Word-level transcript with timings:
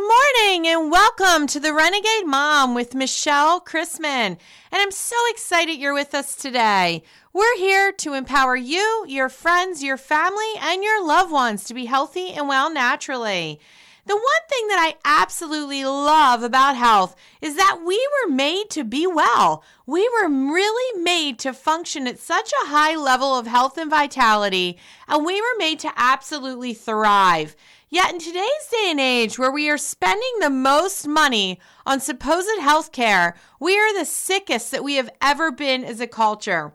Good 0.00 0.08
morning 0.08 0.66
and 0.66 0.90
welcome 0.90 1.46
to 1.48 1.60
the 1.60 1.74
Renegade 1.74 2.26
Mom 2.26 2.74
with 2.74 2.94
Michelle 2.94 3.60
Chrisman. 3.60 4.38
And 4.38 4.38
I'm 4.72 4.90
so 4.90 5.14
excited 5.28 5.78
you're 5.78 5.92
with 5.92 6.14
us 6.14 6.34
today. 6.34 7.02
We're 7.34 7.58
here 7.58 7.92
to 7.92 8.14
empower 8.14 8.56
you, 8.56 9.04
your 9.06 9.28
friends, 9.28 9.82
your 9.82 9.98
family, 9.98 10.54
and 10.58 10.82
your 10.82 11.06
loved 11.06 11.30
ones 11.30 11.64
to 11.64 11.74
be 11.74 11.84
healthy 11.84 12.30
and 12.30 12.48
well 12.48 12.72
naturally. 12.72 13.60
The 14.06 14.16
one 14.16 14.48
thing 14.48 14.68
that 14.68 14.78
I 14.80 14.96
absolutely 15.04 15.84
love 15.84 16.42
about 16.42 16.76
health 16.76 17.14
is 17.42 17.56
that 17.56 17.82
we 17.84 18.08
were 18.24 18.32
made 18.32 18.70
to 18.70 18.84
be 18.84 19.06
well. 19.06 19.62
We 19.84 20.08
were 20.08 20.28
really 20.28 21.02
made 21.02 21.38
to 21.40 21.52
function 21.52 22.06
at 22.06 22.18
such 22.18 22.52
a 22.52 22.68
high 22.68 22.96
level 22.96 23.36
of 23.36 23.46
health 23.46 23.76
and 23.76 23.90
vitality, 23.90 24.78
and 25.06 25.26
we 25.26 25.42
were 25.42 25.58
made 25.58 25.78
to 25.80 25.92
absolutely 25.94 26.72
thrive. 26.72 27.54
Yet 27.92 28.12
in 28.12 28.20
today's 28.20 28.68
day 28.70 28.86
and 28.86 29.00
age, 29.00 29.36
where 29.36 29.50
we 29.50 29.68
are 29.68 29.76
spending 29.76 30.30
the 30.38 30.48
most 30.48 31.08
money 31.08 31.58
on 31.84 31.98
supposed 31.98 32.60
health 32.60 32.92
care, 32.92 33.34
we 33.58 33.76
are 33.80 33.92
the 33.92 34.04
sickest 34.04 34.70
that 34.70 34.84
we 34.84 34.94
have 34.94 35.10
ever 35.20 35.50
been 35.50 35.84
as 35.84 36.00
a 36.00 36.06
culture. 36.06 36.72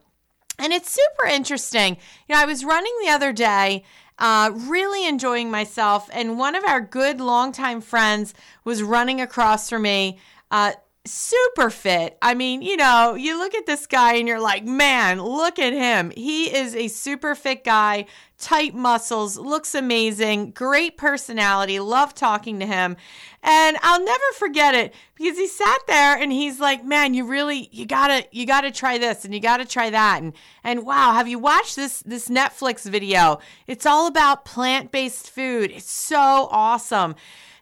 And 0.60 0.74
it's 0.74 0.92
super 0.92 1.26
interesting. 1.26 1.96
You 2.28 2.36
know, 2.36 2.42
I 2.42 2.46
was 2.46 2.66
running 2.66 2.94
the 3.02 3.12
other 3.12 3.32
day, 3.32 3.86
uh, 4.20 4.52
really 4.54 5.08
enjoying 5.08 5.50
myself, 5.50 6.10
and 6.12 6.38
one 6.38 6.54
of 6.54 6.66
our 6.66 6.82
good 6.82 7.22
longtime 7.22 7.80
friends 7.80 8.34
was 8.66 8.84
running 8.84 9.22
across 9.22 9.70
from 9.70 9.84
me. 9.84 10.20
Uh, 10.52 10.74
super 11.06 11.70
fit. 11.70 12.18
I 12.22 12.34
mean, 12.34 12.62
you 12.62 12.78
know, 12.78 13.14
you 13.14 13.38
look 13.38 13.54
at 13.54 13.66
this 13.66 13.88
guy 13.88 14.16
and 14.16 14.28
you're 14.28 14.40
like, 14.40 14.66
man, 14.66 15.22
look 15.22 15.60
at 15.60 15.74
him. 15.74 16.12
He 16.16 16.56
is 16.56 16.76
a 16.76 16.88
super 16.88 17.36
fit 17.36 17.64
guy, 17.64 18.06
tight 18.38 18.74
muscles, 18.74 19.38
looks 19.38 19.76
amazing, 19.76 20.52
great 20.52 20.98
personality. 20.98 21.80
Love 21.80 22.14
talking 22.14 22.60
to 22.60 22.66
him. 22.66 22.98
And 23.44 23.78
I'll 23.84 24.04
never 24.04 24.24
forget 24.38 24.74
it 24.74 24.94
because 25.16 25.38
he 25.38 25.48
sat 25.48 25.80
there 25.88 26.18
and 26.18 26.32
he's 26.32 26.60
like, 26.60 26.84
man, 26.84 27.14
you 27.14 27.26
really, 27.28 27.70
you 27.72 27.86
gotta, 27.86 28.26
you 28.32 28.46
gotta 28.48 28.72
try 28.72 28.98
this 28.98 29.24
and 29.24 29.34
you 29.34 29.40
gotta 29.40 29.66
try 29.66 29.92
that. 29.92 30.22
And, 30.22 30.34
and 30.64 30.86
wow, 30.86 31.14
have 31.14 31.28
you 31.28 31.38
watched 31.38 31.76
this, 31.76 32.02
this 32.02 32.28
Netflix 32.28 32.90
video? 32.90 33.40
It's 33.68 33.86
all 33.86 34.08
about 34.08 34.46
plant-based 34.46 35.30
food. 35.30 35.72
It's 35.72 35.92
so 35.92 36.48
awesome. 36.52 37.16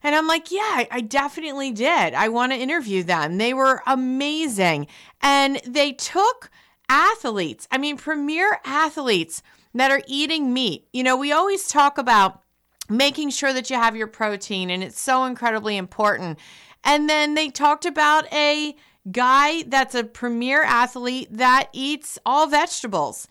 And 0.04 0.14
I'm 0.14 0.28
like, 0.28 0.52
yeah, 0.52 0.84
I 0.92 1.02
definitely 1.02 1.72
did. 1.72 2.14
I 2.14 2.28
want 2.28 2.52
to 2.52 2.58
interview 2.58 3.04
them. 3.04 3.38
They 3.38 3.54
were 3.54 3.82
amazing. 3.88 4.88
And 5.22 5.62
they 5.66 5.94
took 5.94 6.52
athletes, 6.90 7.68
I 7.72 7.78
mean, 7.78 7.98
premier 7.98 8.60
athletes 8.66 9.42
that 9.74 9.92
are 9.92 10.04
eating 10.06 10.54
meat. 10.54 10.88
You 10.92 11.04
know, 11.04 11.16
we 11.16 11.32
always 11.32 11.68
talk 11.68 11.98
about 11.98 12.42
making 12.90 13.30
sure 13.30 13.54
that 13.54 13.70
you 13.70 13.78
have 13.78 13.96
your 13.96 14.08
protein, 14.08 14.70
and 14.70 14.84
it's 14.84 15.00
so 15.00 15.24
incredibly 15.24 15.78
important. 15.78 16.38
And 16.84 17.10
then 17.10 17.34
they 17.34 17.50
talked 17.50 17.86
about 17.86 18.32
a 18.34 18.76
guy 19.10 19.64
that's 19.64 19.96
a 19.96 20.04
premier 20.04 20.64
athlete 20.64 21.30
that 21.32 21.70
eats 21.72 22.20
all 22.26 22.48
vegetables. 22.48 23.28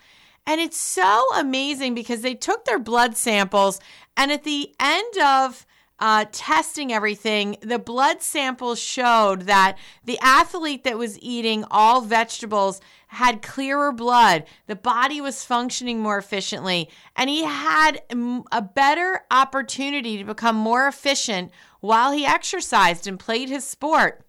And 0.46 0.60
it's 0.60 0.78
so 0.78 1.24
amazing 1.36 1.94
because 1.94 2.22
they 2.22 2.34
took 2.34 2.64
their 2.64 2.78
blood 2.78 3.16
samples, 3.16 3.78
and 4.16 4.32
at 4.32 4.44
the 4.44 4.74
end 4.80 5.18
of 5.22 5.66
uh, 6.02 6.24
testing 6.32 6.92
everything, 6.92 7.56
the 7.60 7.78
blood 7.78 8.22
samples 8.22 8.80
showed 8.80 9.42
that 9.42 9.78
the 10.04 10.18
athlete 10.20 10.82
that 10.82 10.98
was 10.98 11.16
eating 11.20 11.64
all 11.70 12.00
vegetables 12.00 12.80
had 13.06 13.40
clearer 13.40 13.92
blood. 13.92 14.42
The 14.66 14.74
body 14.74 15.20
was 15.20 15.44
functioning 15.44 16.00
more 16.00 16.18
efficiently, 16.18 16.90
and 17.14 17.30
he 17.30 17.44
had 17.44 18.02
a 18.50 18.62
better 18.62 19.22
opportunity 19.30 20.18
to 20.18 20.24
become 20.24 20.56
more 20.56 20.88
efficient 20.88 21.52
while 21.78 22.10
he 22.10 22.26
exercised 22.26 23.06
and 23.06 23.16
played 23.16 23.48
his 23.48 23.64
sport. 23.64 24.26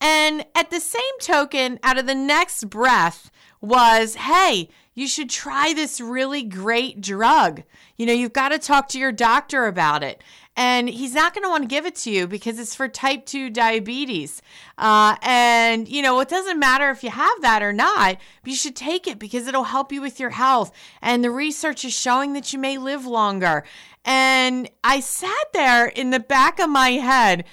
And 0.00 0.44
at 0.56 0.70
the 0.70 0.80
same 0.80 1.02
token, 1.20 1.78
out 1.84 1.98
of 1.98 2.06
the 2.06 2.16
next 2.16 2.68
breath 2.68 3.30
was, 3.60 4.16
hey, 4.16 4.70
you 4.94 5.06
should 5.06 5.30
try 5.30 5.72
this 5.72 6.00
really 6.00 6.42
great 6.42 7.00
drug. 7.00 7.62
You 7.96 8.06
know, 8.06 8.12
you've 8.12 8.32
got 8.32 8.48
to 8.48 8.58
talk 8.58 8.88
to 8.88 8.98
your 8.98 9.12
doctor 9.12 9.66
about 9.66 10.02
it 10.02 10.20
and 10.58 10.90
he's 10.90 11.14
not 11.14 11.34
going 11.34 11.44
to 11.44 11.48
want 11.48 11.62
to 11.62 11.68
give 11.68 11.86
it 11.86 11.94
to 11.94 12.10
you 12.10 12.26
because 12.26 12.58
it's 12.58 12.74
for 12.74 12.88
type 12.88 13.26
2 13.26 13.48
diabetes. 13.48 14.42
Uh, 14.76 15.14
and, 15.22 15.86
you 15.86 16.02
know, 16.02 16.18
it 16.18 16.28
doesn't 16.28 16.58
matter 16.58 16.90
if 16.90 17.04
you 17.04 17.10
have 17.10 17.40
that 17.42 17.62
or 17.62 17.72
not, 17.72 18.16
you 18.44 18.56
should 18.56 18.74
take 18.74 19.06
it 19.06 19.20
because 19.20 19.46
it'll 19.46 19.62
help 19.62 19.92
you 19.92 20.00
with 20.00 20.18
your 20.18 20.30
health. 20.30 20.72
And 21.00 21.22
the 21.22 21.30
research 21.30 21.84
is 21.84 21.92
showing 21.92 22.32
that 22.32 22.52
you 22.52 22.58
may 22.58 22.76
live 22.76 23.06
longer. 23.06 23.62
And 24.04 24.68
I 24.82 24.98
sat 24.98 25.52
there 25.52 25.86
in 25.86 26.10
the 26.10 26.18
back 26.18 26.58
of 26.58 26.68
my 26.68 26.90
head 26.90 27.44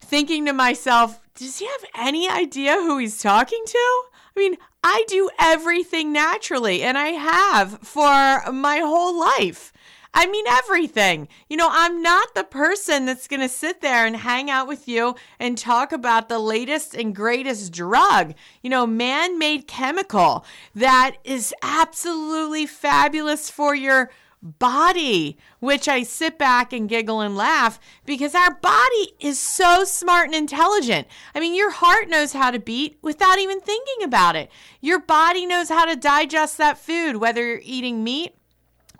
thinking 0.00 0.46
to 0.46 0.52
myself, 0.52 1.20
does 1.34 1.58
he 1.58 1.66
have 1.66 1.84
any 1.96 2.30
idea 2.30 2.74
who 2.74 2.98
he's 2.98 3.20
talking 3.20 3.64
to? 3.66 4.02
I 4.36 4.40
mean, 4.40 4.56
I 4.84 5.04
do 5.08 5.28
everything 5.40 6.12
naturally, 6.12 6.84
and 6.84 6.96
I 6.96 7.08
have 7.08 7.80
for 7.80 8.52
my 8.52 8.78
whole 8.78 9.18
life. 9.18 9.72
I 10.16 10.26
mean, 10.26 10.44
everything. 10.48 11.26
You 11.48 11.56
know, 11.56 11.68
I'm 11.70 12.00
not 12.00 12.34
the 12.34 12.44
person 12.44 13.04
that's 13.04 13.26
going 13.26 13.40
to 13.40 13.48
sit 13.48 13.80
there 13.80 14.06
and 14.06 14.16
hang 14.16 14.48
out 14.48 14.68
with 14.68 14.86
you 14.86 15.16
and 15.40 15.58
talk 15.58 15.92
about 15.92 16.28
the 16.28 16.38
latest 16.38 16.94
and 16.94 17.14
greatest 17.14 17.72
drug, 17.72 18.34
you 18.62 18.70
know, 18.70 18.86
man 18.86 19.38
made 19.38 19.66
chemical 19.66 20.46
that 20.74 21.16
is 21.24 21.52
absolutely 21.62 22.64
fabulous 22.64 23.50
for 23.50 23.74
your 23.74 24.10
body, 24.40 25.38
which 25.58 25.88
I 25.88 26.02
sit 26.02 26.38
back 26.38 26.72
and 26.72 26.88
giggle 26.88 27.20
and 27.20 27.34
laugh 27.34 27.80
because 28.04 28.34
our 28.34 28.54
body 28.54 29.14
is 29.18 29.38
so 29.38 29.84
smart 29.84 30.26
and 30.26 30.34
intelligent. 30.34 31.08
I 31.34 31.40
mean, 31.40 31.54
your 31.54 31.70
heart 31.70 32.08
knows 32.08 32.34
how 32.34 32.50
to 32.50 32.58
beat 32.58 32.98
without 33.02 33.38
even 33.38 33.60
thinking 33.60 34.04
about 34.04 34.36
it. 34.36 34.50
Your 34.80 35.00
body 35.00 35.46
knows 35.46 35.70
how 35.70 35.86
to 35.86 35.96
digest 35.96 36.58
that 36.58 36.78
food, 36.78 37.16
whether 37.16 37.44
you're 37.44 37.60
eating 37.64 38.04
meat 38.04 38.36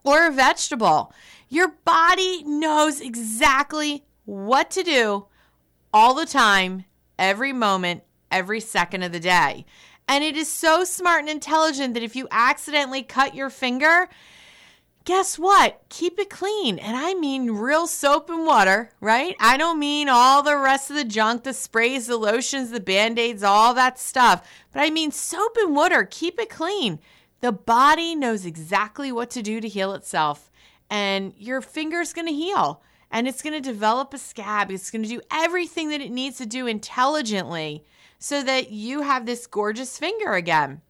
or 0.05 0.27
a 0.27 0.33
vegetable. 0.33 1.13
Your 1.49 1.69
body 1.85 2.43
knows 2.45 3.01
exactly 3.01 4.05
what 4.25 4.71
to 4.73 4.83
do 4.83 5.27
all 5.93 6.15
the 6.15 6.27
time, 6.27 6.85
every 7.19 7.53
moment, 7.53 8.03
every 8.31 8.61
second 8.61 9.03
of 9.03 9.13
the 9.13 9.21
day. 9.21 9.65
And 10.07 10.23
it 10.23 10.37
is 10.37 10.49
so 10.49 10.85
smart 10.85 11.21
and 11.21 11.29
intelligent 11.29 11.95
that 11.95 12.03
if 12.03 12.15
you 12.15 12.29
accidentally 12.31 13.03
cut 13.03 13.35
your 13.35 13.49
finger, 13.49 14.09
guess 15.05 15.39
what? 15.39 15.83
Keep 15.89 16.19
it 16.19 16.31
clean. 16.31 16.79
And 16.79 16.97
I 16.97 17.15
mean 17.15 17.51
real 17.51 17.87
soap 17.87 18.29
and 18.29 18.47
water, 18.47 18.91
right? 19.01 19.37
I 19.41 19.57
don't 19.57 19.79
mean 19.79 20.09
all 20.09 20.43
the 20.43 20.59
rest 20.59 20.91
of 20.91 20.97
the 20.97 21.05
junk, 21.05 21.45
the 21.45 21.55
sprays, 21.55 22.07
the 22.07 22.17
lotions, 22.17 22.71
the 22.71 22.81
band 22.81 23.19
aids, 23.19 23.43
all 23.43 23.73
that 23.75 23.99
stuff. 23.99 24.47
But 24.73 24.83
I 24.83 24.91
mean 24.91 25.11
soap 25.11 25.57
and 25.59 25.75
water. 25.75 26.07
Keep 26.11 26.39
it 26.41 26.51
clean. 26.51 26.99
The 27.45 27.53
body 27.53 28.15
knows 28.15 28.47
exactly 28.47 29.13
what 29.13 29.29
to 29.33 29.43
do 29.43 29.61
to 29.61 29.69
heal 29.69 29.93
itself, 29.93 30.51
and 30.89 31.35
your 31.37 31.61
finger's 31.61 32.15
going 32.15 32.27
to 32.27 32.33
heal 32.33 32.81
and 33.11 33.29
it's 33.29 33.43
going 33.43 33.53
to 33.53 33.61
develop 33.61 34.15
a 34.15 34.19
scab. 34.19 34.71
It's 34.71 34.91
going 34.91 35.03
to 35.03 35.09
do 35.11 35.21
everything 35.31 35.91
that 35.91 36.01
it 36.01 36.11
needs 36.11 36.39
to 36.39 36.47
do 36.47 36.67
intelligently 36.67 37.85
so 38.19 38.43
that 38.43 38.71
you 38.71 39.03
have 39.03 39.27
this 39.27 39.47
gorgeous 39.47 39.99
finger 39.99 40.33
again. 40.33 40.81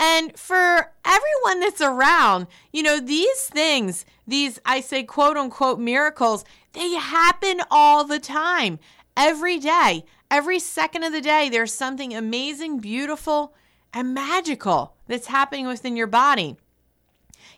And 0.00 0.34
for 0.38 0.90
everyone 1.04 1.60
that's 1.60 1.82
around, 1.82 2.46
you 2.72 2.82
know, 2.82 2.98
these 2.98 3.44
things, 3.44 4.06
these, 4.26 4.58
I 4.64 4.80
say, 4.80 5.02
quote 5.02 5.36
unquote 5.36 5.78
miracles, 5.78 6.46
they 6.72 6.94
happen 6.94 7.60
all 7.70 8.04
the 8.04 8.18
time, 8.18 8.78
every 9.18 9.58
day, 9.58 10.06
every 10.30 10.58
second 10.58 11.02
of 11.02 11.12
the 11.12 11.20
day. 11.20 11.50
There's 11.50 11.74
something 11.74 12.14
amazing, 12.14 12.78
beautiful, 12.78 13.54
and 13.92 14.14
magical 14.14 14.94
that's 15.06 15.26
happening 15.26 15.66
within 15.66 15.96
your 15.96 16.06
body. 16.06 16.56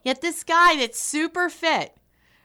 Yet 0.02 0.20
this 0.20 0.44
guy 0.44 0.76
that's 0.76 1.00
super 1.00 1.48
fit, 1.48 1.96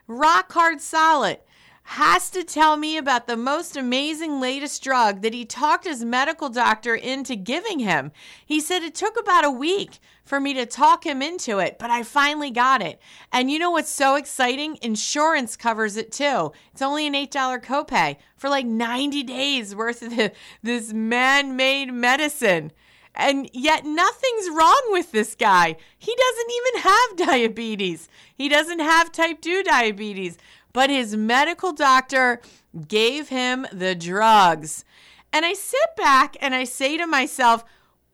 rock 0.07 0.51
hard 0.51 0.81
solid, 0.81 1.39
has 1.83 2.29
to 2.29 2.43
tell 2.43 2.77
me 2.77 2.97
about 2.97 3.25
the 3.25 3.35
most 3.35 3.75
amazing 3.75 4.39
latest 4.39 4.83
drug 4.83 5.23
that 5.23 5.33
he 5.33 5.43
talked 5.43 5.85
his 5.85 6.05
medical 6.05 6.47
doctor 6.47 6.93
into 6.93 7.35
giving 7.35 7.79
him. 7.79 8.11
He 8.45 8.59
said 8.59 8.83
it 8.83 8.93
took 8.93 9.19
about 9.19 9.43
a 9.43 9.49
week 9.49 9.97
for 10.23 10.39
me 10.39 10.53
to 10.53 10.67
talk 10.67 11.03
him 11.03 11.23
into 11.23 11.57
it, 11.57 11.79
but 11.79 11.89
I 11.89 12.03
finally 12.03 12.51
got 12.51 12.83
it. 12.83 13.01
And 13.33 13.49
you 13.49 13.57
know 13.57 13.71
what's 13.71 13.89
so 13.89 14.15
exciting? 14.15 14.77
Insurance 14.83 15.57
covers 15.57 15.97
it 15.97 16.11
too. 16.11 16.51
It's 16.71 16.83
only 16.83 17.07
an 17.07 17.13
$8 17.13 17.63
copay 17.63 18.17
for 18.37 18.51
like 18.51 18.67
90 18.67 19.23
days 19.23 19.75
worth 19.75 20.03
of 20.03 20.13
this 20.61 20.93
man 20.93 21.55
made 21.55 21.91
medicine. 21.91 22.71
And 23.19 23.49
yet 23.53 23.85
nothing's 23.85 24.49
wrong 24.49 24.81
with 24.89 25.11
this 25.11 25.35
guy. 25.35 25.75
He 25.97 26.15
doesn't 26.15 26.51
even 26.51 26.81
have 26.81 27.27
diabetes. 27.29 28.07
He 28.33 28.49
doesn't 28.49 28.79
have 28.79 29.11
type 29.11 29.41
2 29.41 29.63
diabetes, 29.63 30.37
but 30.73 30.89
his 30.89 31.15
medical 31.15 31.73
doctor 31.73 32.41
gave 32.87 33.29
him 33.29 33.67
the 33.71 33.93
drugs. 33.93 34.85
And 35.33 35.45
I 35.45 35.53
sit 35.53 35.95
back 35.97 36.37
and 36.41 36.55
I 36.55 36.63
say 36.63 36.97
to 36.97 37.05
myself, 37.05 37.63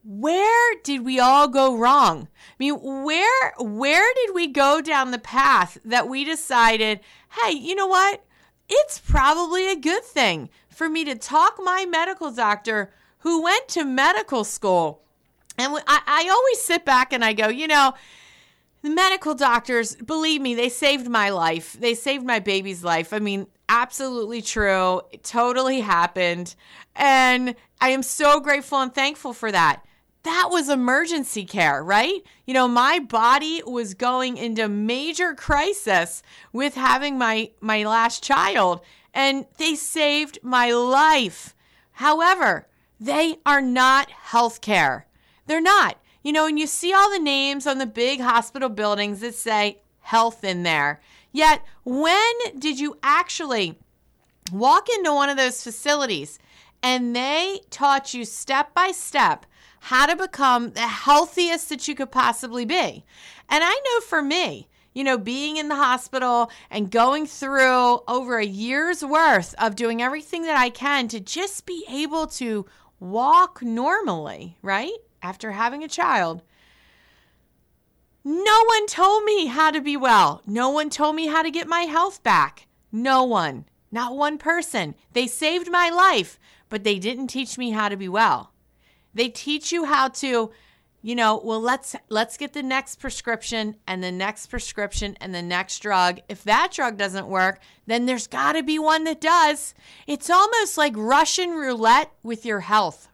where 0.03 0.75
did 0.83 1.05
we 1.05 1.19
all 1.19 1.47
go 1.47 1.77
wrong? 1.77 2.27
I 2.49 2.53
mean, 2.59 2.75
where 2.75 3.53
where 3.57 4.13
did 4.15 4.35
we 4.35 4.47
go 4.47 4.81
down 4.81 5.11
the 5.11 5.17
path 5.19 5.77
that 5.85 6.07
we 6.07 6.23
decided, 6.23 6.99
hey, 7.41 7.53
you 7.53 7.75
know 7.75 7.87
what? 7.87 8.21
it's 8.69 8.99
probably 8.99 9.71
a 9.71 9.75
good 9.75 10.03
thing 10.03 10.49
for 10.69 10.89
me 10.89 11.03
to 11.05 11.15
talk 11.15 11.59
my 11.63 11.85
medical 11.85 12.31
doctor 12.31 12.91
who 13.25 13.41
went 13.41 13.67
to 13.67 13.83
medical 13.83 14.43
school. 14.43 15.01
And 15.57 15.73
I, 15.87 16.01
I 16.05 16.29
always 16.29 16.61
sit 16.61 16.85
back 16.85 17.11
and 17.11 17.25
I 17.25 17.33
go, 17.33 17.47
you 17.47 17.65
know, 17.65 17.95
the 18.83 18.91
medical 18.91 19.33
doctors, 19.33 19.95
believe 19.95 20.41
me, 20.41 20.53
they 20.53 20.69
saved 20.69 21.09
my 21.09 21.31
life. 21.31 21.73
They 21.73 21.95
saved 21.95 22.23
my 22.23 22.37
baby's 22.37 22.83
life. 22.83 23.13
I 23.13 23.17
mean, 23.17 23.47
absolutely 23.67 24.43
true. 24.43 25.01
It 25.11 25.23
totally 25.23 25.79
happened. 25.79 26.53
And 26.95 27.55
I 27.81 27.89
am 27.89 28.03
so 28.03 28.39
grateful 28.39 28.79
and 28.79 28.93
thankful 28.93 29.33
for 29.33 29.51
that. 29.51 29.81
That 30.21 30.49
was 30.51 30.69
emergency 30.69 31.45
care, 31.45 31.83
right? 31.83 32.21
You 32.45 32.53
know, 32.53 32.67
my 32.67 32.99
body 32.99 33.63
was 33.65 33.95
going 33.95 34.37
into 34.37 34.69
major 34.69 35.33
crisis 35.33 36.21
with 36.53 36.75
having 36.75 37.17
my 37.17 37.49
my 37.59 37.85
last 37.85 38.23
child 38.23 38.81
and 39.15 39.47
they 39.57 39.73
saved 39.73 40.37
my 40.43 40.71
life. 40.71 41.55
However, 41.93 42.67
they 42.99 43.37
are 43.45 43.61
not 43.61 44.09
healthcare. 44.29 45.03
They're 45.47 45.61
not. 45.61 45.97
You 46.23 46.31
know, 46.31 46.47
and 46.47 46.57
you 46.57 46.65
see 46.65 46.91
all 46.93 47.11
the 47.11 47.19
names 47.19 47.67
on 47.67 47.77
the 47.77 47.85
big 47.85 48.19
hospital 48.19 48.69
buildings 48.69 49.19
that 49.19 49.35
say 49.35 49.79
health 50.01 50.43
in 50.43 50.63
there. 50.63 51.01
Yet, 51.31 51.61
when 51.83 52.33
did 52.57 52.79
you 52.79 52.97
actually 53.03 53.77
walk 54.51 54.87
into 54.89 55.13
one 55.13 55.29
of 55.29 55.37
those 55.37 55.63
facilities 55.63 56.39
and 56.81 57.15
they 57.15 57.59
taught 57.69 58.13
you 58.13 58.25
step 58.25 58.73
by 58.73 58.91
step 58.91 59.45
how 59.81 60.05
to 60.05 60.15
become 60.15 60.71
the 60.71 60.87
healthiest 60.87 61.69
that 61.69 61.87
you 61.87 61.93
could 61.93 62.11
possibly 62.11 62.65
be? 62.65 63.03
And 63.49 63.63
I 63.63 63.69
know 63.69 63.99
for 64.01 64.21
me, 64.21 64.67
you 64.95 65.03
know, 65.03 65.17
being 65.17 65.57
in 65.57 65.67
the 65.67 65.75
hospital 65.75 66.49
and 66.71 66.89
going 66.89 67.27
through 67.27 67.99
over 68.07 68.37
a 68.37 68.45
year's 68.45 69.03
worth 69.03 69.53
of 69.59 69.75
doing 69.75 70.01
everything 70.01 70.43
that 70.43 70.57
I 70.57 70.69
can 70.69 71.07
to 71.09 71.19
just 71.19 71.65
be 71.65 71.85
able 71.89 72.27
to 72.27 72.65
walk 73.05 73.61
normally, 73.61 74.57
right? 74.61 74.91
after 75.25 75.53
having 75.53 75.83
a 75.83 75.87
child, 75.87 76.43
no 78.23 78.63
one 78.65 78.85
told 78.85 79.23
me 79.23 79.47
how 79.47 79.71
to 79.71 79.81
be 79.81 79.97
well. 79.97 80.41
No 80.45 80.69
one 80.69 80.89
told 80.89 81.15
me 81.15 81.27
how 81.27 81.41
to 81.41 81.49
get 81.49 81.67
my 81.67 81.81
health 81.81 82.21
back. 82.21 82.67
No 82.91 83.23
one, 83.23 83.65
not 83.91 84.15
one 84.15 84.37
person. 84.37 84.93
They 85.13 85.25
saved 85.25 85.69
my 85.71 85.89
life, 85.89 86.39
but 86.69 86.83
they 86.83 86.99
didn't 86.99 87.27
teach 87.27 87.57
me 87.57 87.71
how 87.71 87.89
to 87.89 87.97
be 87.97 88.07
well. 88.07 88.51
They 89.13 89.29
teach 89.29 89.71
you 89.71 89.85
how 89.85 90.09
to 90.09 90.51
you 91.05 91.13
know 91.13 91.39
well 91.43 91.61
let's 91.61 91.95
let's 92.09 92.35
get 92.35 92.53
the 92.53 92.63
next 92.63 92.95
prescription 92.95 93.75
and 93.85 94.03
the 94.03 94.11
next 94.11 94.47
prescription 94.47 95.15
and 95.21 95.35
the 95.35 95.41
next 95.41 95.79
drug. 95.79 96.19
If 96.27 96.43
that 96.45 96.71
drug 96.71 96.97
doesn't 96.97 97.27
work 97.27 97.59
then 97.85 98.07
there's 98.07 98.25
got 98.25 98.53
to 98.53 98.63
be 98.63 98.79
one 98.79 99.03
that 99.03 99.21
does. 99.21 99.75
It's 100.07 100.31
almost 100.31 100.79
like 100.79 100.93
russian 100.97 101.51
roulette 101.51 102.11
with 102.23 102.43
your 102.43 102.61
health 102.61 103.07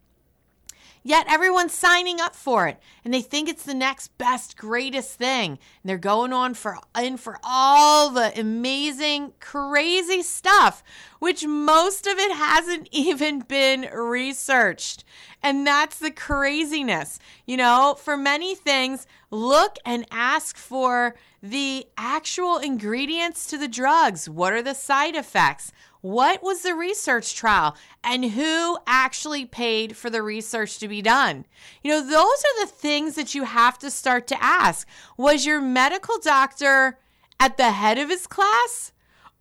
Yet 1.03 1.25
everyone's 1.27 1.73
signing 1.73 2.21
up 2.21 2.35
for 2.35 2.67
it 2.67 2.79
and 3.03 3.13
they 3.13 3.21
think 3.21 3.49
it's 3.49 3.63
the 3.63 3.73
next 3.73 4.15
best, 4.19 4.55
greatest 4.55 5.17
thing. 5.17 5.51
And 5.51 5.59
they're 5.83 5.97
going 5.97 6.31
on 6.31 6.53
for 6.53 6.77
in 6.99 7.17
for 7.17 7.39
all 7.43 8.11
the 8.11 8.39
amazing, 8.39 9.33
crazy 9.39 10.21
stuff, 10.21 10.83
which 11.19 11.45
most 11.45 12.05
of 12.05 12.19
it 12.19 12.35
hasn't 12.35 12.87
even 12.91 13.39
been 13.39 13.89
researched. 13.93 15.03
And 15.41 15.65
that's 15.65 15.97
the 15.97 16.11
craziness. 16.11 17.17
You 17.47 17.57
know, 17.57 17.97
for 17.99 18.15
many 18.15 18.53
things, 18.53 19.07
look 19.31 19.77
and 19.83 20.05
ask 20.11 20.55
for 20.55 21.15
the 21.41 21.87
actual 21.97 22.57
ingredients 22.57 23.47
to 23.47 23.57
the 23.57 23.67
drugs. 23.67 24.29
What 24.29 24.53
are 24.53 24.61
the 24.61 24.75
side 24.75 25.15
effects? 25.15 25.71
What 26.01 26.41
was 26.41 26.63
the 26.63 26.73
research 26.73 27.35
trial 27.35 27.75
and 28.03 28.25
who 28.25 28.77
actually 28.87 29.45
paid 29.45 29.95
for 29.95 30.09
the 30.09 30.23
research 30.23 30.79
to 30.79 30.87
be 30.87 31.01
done? 31.01 31.45
You 31.83 31.91
know, 31.91 32.01
those 32.01 32.13
are 32.15 32.65
the 32.65 32.71
things 32.71 33.15
that 33.15 33.35
you 33.35 33.43
have 33.43 33.77
to 33.79 33.91
start 33.91 34.25
to 34.27 34.43
ask. 34.43 34.87
Was 35.15 35.45
your 35.45 35.61
medical 35.61 36.17
doctor 36.19 36.97
at 37.39 37.57
the 37.57 37.71
head 37.71 37.99
of 37.99 38.09
his 38.09 38.25
class? 38.25 38.91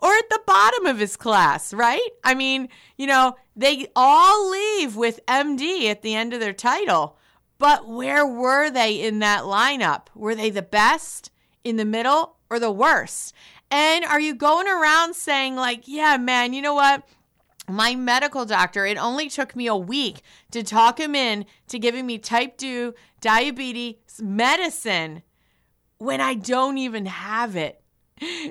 Or 0.03 0.15
at 0.15 0.31
the 0.31 0.41
bottom 0.47 0.87
of 0.87 0.99
his 0.99 1.17
class, 1.19 1.75
right? 1.75 2.09
I 2.25 2.35
mean, 2.35 2.71
you 2.97 3.07
know, 3.07 3.37
they 3.55 3.89
all 3.95 4.51
leave 4.51 4.97
with 4.97 5.21
MD 5.27 5.91
at 5.91 6.01
the 6.01 6.15
end 6.15 6.33
of 6.33 6.41
their 6.41 6.55
title. 6.55 7.19
But 7.59 7.87
where 7.87 8.27
were 8.27 8.71
they 8.71 8.95
in 8.95 9.19
that 9.19 9.43
lineup? 9.43 10.07
Were 10.15 10.35
they 10.35 10.49
the 10.49 10.63
best, 10.63 11.31
in 11.65 11.77
the 11.77 11.85
middle, 11.85 12.37
or 12.49 12.59
the 12.59 12.71
worst? 12.71 13.35
And 13.71 14.05
are 14.05 14.21
you 14.21 14.35
going 14.35 14.67
around 14.67 15.15
saying, 15.15 15.57
like, 15.57 15.87
yeah, 15.87 16.17
man, 16.17 16.53
you 16.53 16.63
know 16.63 16.75
what? 16.75 17.05
My 17.69 17.95
medical 17.95 18.45
doctor, 18.45 18.85
it 18.85 18.99
only 18.99 19.29
took 19.29 19.55
me 19.55 19.69
a 19.69 19.77
week 19.77 20.23
to 20.51 20.65
talk 20.65 20.99
him 20.99 21.15
in 21.15 21.47
to 21.69 21.79
giving 21.79 22.05
me 22.05 22.19
type 22.19 22.57
2 22.57 22.95
diabetes 23.21 23.97
medicine 24.21 25.23
when 25.99 26.21
I 26.21 26.35
don't 26.35 26.79
even 26.79 27.07
have 27.07 27.55
it. 27.55 27.81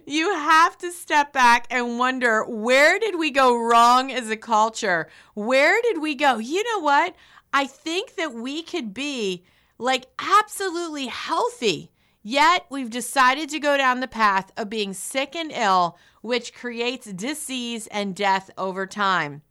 You 0.08 0.34
have 0.34 0.78
to 0.80 0.92
step 0.92 1.34
back 1.34 1.68
and 1.70 2.00
wonder 2.00 2.44
where 2.44 2.98
did 2.98 3.20
we 3.20 3.30
go 3.30 3.56
wrong 3.56 4.12
as 4.12 4.30
a 4.30 4.38
culture? 4.38 5.10
Where 5.36 5.80
did 5.82 6.02
we 6.02 6.16
go? 6.16 6.38
You 6.38 6.64
know 6.64 6.84
what? 6.84 7.16
I 7.54 7.68
think 7.68 8.16
that 8.16 8.34
we 8.34 8.64
could 8.64 8.94
be 8.94 9.44
like 9.78 10.08
absolutely 10.18 11.08
healthy 11.08 11.92
Yet 12.22 12.66
we've 12.70 12.90
decided 12.90 13.50
to 13.50 13.60
go 13.60 13.78
down 13.78 14.00
the 14.00 14.08
path 14.08 14.52
of 14.58 14.70
being 14.70 14.94
sick 14.94 15.36
and 15.36 15.52
ill, 15.52 15.98
which 16.22 16.54
creates 16.54 17.12
disease 17.12 17.88
and 17.88 18.16
death 18.16 18.50
over 18.58 18.86
time. 18.86 19.42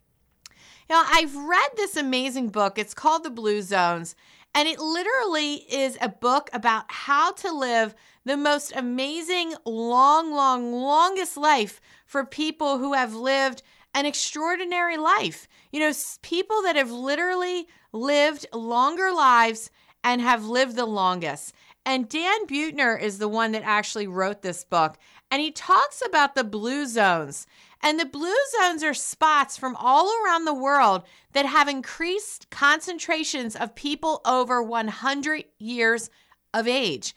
Now, 0.91 1.05
I've 1.06 1.35
read 1.35 1.70
this 1.76 1.97
amazing 1.97 2.49
book. 2.49 2.79
It's 2.79 2.94
called 2.94 3.25
The 3.25 3.31
Blue 3.31 3.62
Zones, 3.62 4.15
and 4.55 4.67
it 4.69 4.79
literally 4.79 5.55
is 5.70 5.99
a 6.00 6.09
book 6.09 6.50
about 6.53 6.85
how 6.88 7.32
to 7.32 7.53
live 7.53 7.94
the 8.25 8.37
most 8.37 8.73
amazing, 8.75 9.55
long, 9.64 10.32
long, 10.32 10.73
longest 10.73 11.37
life 11.37 11.81
for 12.06 12.25
people 12.25 12.79
who 12.79 12.94
have 12.94 13.14
lived 13.14 13.62
an 13.94 14.06
extraordinary 14.06 14.97
life. 14.97 15.49
You 15.73 15.81
know, 15.81 15.93
people 16.23 16.62
that 16.62 16.76
have 16.76 16.91
literally 16.91 17.67
lived 17.93 18.47
longer 18.53 19.12
lives 19.12 19.71
and 20.05 20.21
have 20.21 20.44
lived 20.47 20.76
the 20.76 20.87
longest. 20.87 21.55
And 21.88 22.06
Dan 22.06 22.46
Buettner 22.46 23.00
is 23.00 23.17
the 23.17 23.31
one 23.31 23.52
that 23.52 23.62
actually 23.64 24.06
wrote 24.06 24.43
this 24.43 24.62
book. 24.62 24.99
And 25.31 25.40
he 25.40 25.50
talks 25.50 26.02
about 26.05 26.35
the 26.35 26.44
blue 26.44 26.85
zones. 26.85 27.46
And 27.82 27.99
the 27.99 28.05
blue 28.05 28.37
zones 28.61 28.85
are 28.85 28.93
spots 28.93 29.56
from 29.56 29.75
all 29.75 30.12
around 30.23 30.44
the 30.44 30.52
world 30.52 31.04
that 31.33 31.47
have 31.47 31.66
increased 31.66 32.50
concentrations 32.50 33.57
of 33.57 33.75
people 33.75 34.21
over 34.26 34.62
100 34.62 35.45
years 35.59 36.11
of 36.52 36.68
age. 36.68 37.16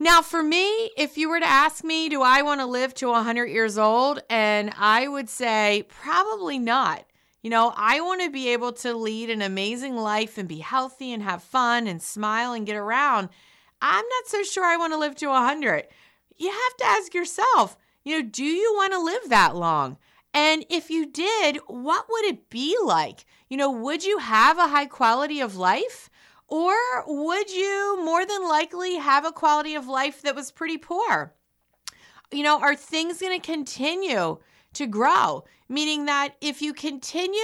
Now, 0.00 0.20
for 0.20 0.42
me, 0.42 0.90
if 0.96 1.16
you 1.16 1.28
were 1.28 1.38
to 1.38 1.46
ask 1.46 1.84
me, 1.84 2.08
do 2.08 2.22
I 2.22 2.42
want 2.42 2.60
to 2.60 2.66
live 2.66 2.92
to 2.94 3.10
100 3.10 3.46
years 3.46 3.78
old? 3.78 4.20
And 4.28 4.72
I 4.76 5.06
would 5.06 5.28
say, 5.28 5.84
probably 5.88 6.58
not. 6.58 7.04
You 7.40 7.50
know, 7.50 7.72
I 7.76 8.00
want 8.00 8.20
to 8.22 8.30
be 8.30 8.48
able 8.48 8.72
to 8.72 8.94
lead 8.94 9.30
an 9.30 9.42
amazing 9.42 9.94
life 9.94 10.38
and 10.38 10.48
be 10.48 10.58
healthy 10.58 11.12
and 11.12 11.22
have 11.22 11.44
fun 11.44 11.86
and 11.86 12.02
smile 12.02 12.52
and 12.52 12.66
get 12.66 12.74
around. 12.74 13.28
I'm 13.80 14.04
not 14.04 14.26
so 14.26 14.42
sure 14.42 14.64
I 14.64 14.76
want 14.76 14.92
to 14.92 14.98
live 14.98 15.14
to 15.16 15.28
100. 15.28 15.86
You 16.36 16.50
have 16.50 16.76
to 16.78 16.84
ask 16.84 17.14
yourself, 17.14 17.76
you 18.04 18.16
know, 18.16 18.28
do 18.28 18.44
you 18.44 18.72
want 18.74 18.92
to 18.92 19.00
live 19.00 19.28
that 19.28 19.56
long? 19.56 19.98
And 20.32 20.66
if 20.68 20.90
you 20.90 21.06
did, 21.06 21.58
what 21.66 22.06
would 22.10 22.24
it 22.26 22.50
be 22.50 22.76
like? 22.84 23.24
You 23.48 23.56
know, 23.56 23.70
would 23.70 24.04
you 24.04 24.18
have 24.18 24.58
a 24.58 24.68
high 24.68 24.86
quality 24.86 25.40
of 25.40 25.56
life? 25.56 26.10
Or 26.48 26.74
would 27.06 27.50
you 27.50 28.04
more 28.04 28.24
than 28.24 28.48
likely 28.48 28.96
have 28.96 29.24
a 29.24 29.32
quality 29.32 29.74
of 29.74 29.88
life 29.88 30.22
that 30.22 30.36
was 30.36 30.52
pretty 30.52 30.78
poor? 30.78 31.34
You 32.30 32.42
know, 32.42 32.60
are 32.60 32.76
things 32.76 33.20
going 33.20 33.40
to 33.40 33.44
continue 33.44 34.38
to 34.74 34.86
grow? 34.86 35.44
Meaning 35.68 36.04
that 36.04 36.36
if 36.40 36.62
you 36.62 36.72
continue 36.72 37.40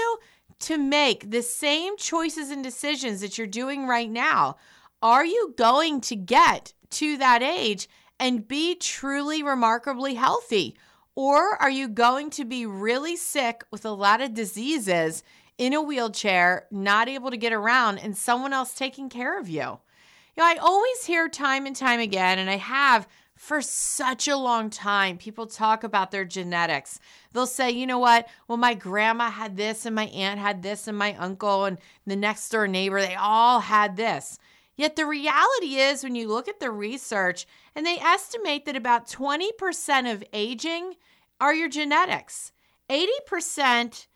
to 0.60 0.78
make 0.78 1.30
the 1.30 1.42
same 1.42 1.96
choices 1.96 2.50
and 2.50 2.62
decisions 2.62 3.20
that 3.20 3.36
you're 3.36 3.46
doing 3.46 3.86
right 3.86 4.10
now, 4.10 4.56
are 5.02 5.24
you 5.24 5.54
going 5.56 6.00
to 6.02 6.16
get 6.16 6.72
to 6.90 7.16
that 7.18 7.42
age 7.42 7.88
and 8.18 8.46
be 8.46 8.74
truly 8.76 9.42
remarkably 9.42 10.14
healthy? 10.14 10.76
Or 11.14 11.60
are 11.60 11.70
you 11.70 11.88
going 11.88 12.30
to 12.30 12.44
be 12.44 12.64
really 12.64 13.16
sick 13.16 13.64
with 13.70 13.84
a 13.84 13.90
lot 13.90 14.20
of 14.20 14.32
diseases 14.32 15.22
in 15.58 15.74
a 15.74 15.82
wheelchair, 15.82 16.66
not 16.70 17.08
able 17.08 17.30
to 17.30 17.36
get 17.36 17.52
around, 17.52 17.98
and 17.98 18.16
someone 18.16 18.52
else 18.52 18.74
taking 18.74 19.08
care 19.08 19.38
of 19.38 19.48
you? 19.48 19.60
You 19.60 20.38
know, 20.38 20.44
I 20.44 20.56
always 20.56 21.04
hear 21.04 21.28
time 21.28 21.66
and 21.66 21.76
time 21.76 22.00
again, 22.00 22.38
and 22.38 22.48
I 22.48 22.56
have 22.56 23.06
for 23.34 23.60
such 23.60 24.28
a 24.28 24.36
long 24.36 24.70
time, 24.70 25.18
people 25.18 25.46
talk 25.46 25.82
about 25.82 26.12
their 26.12 26.24
genetics. 26.24 27.00
They'll 27.32 27.46
say, 27.46 27.72
you 27.72 27.86
know 27.86 27.98
what? 27.98 28.28
Well, 28.46 28.56
my 28.56 28.74
grandma 28.74 29.30
had 29.30 29.56
this, 29.56 29.84
and 29.84 29.96
my 29.96 30.04
aunt 30.04 30.38
had 30.38 30.62
this, 30.62 30.86
and 30.86 30.96
my 30.96 31.14
uncle, 31.16 31.64
and 31.64 31.78
the 32.06 32.14
next 32.14 32.48
door 32.50 32.68
neighbor, 32.68 33.00
they 33.00 33.16
all 33.16 33.58
had 33.58 33.96
this. 33.96 34.38
Yet 34.76 34.96
the 34.96 35.06
reality 35.06 35.76
is, 35.76 36.02
when 36.02 36.14
you 36.14 36.28
look 36.28 36.48
at 36.48 36.60
the 36.60 36.70
research, 36.70 37.46
and 37.74 37.84
they 37.84 37.98
estimate 37.98 38.64
that 38.64 38.76
about 38.76 39.08
20% 39.08 40.12
of 40.12 40.24
aging 40.32 40.94
are 41.40 41.54
your 41.54 41.68
genetics. 41.68 42.52
80% 42.88 44.06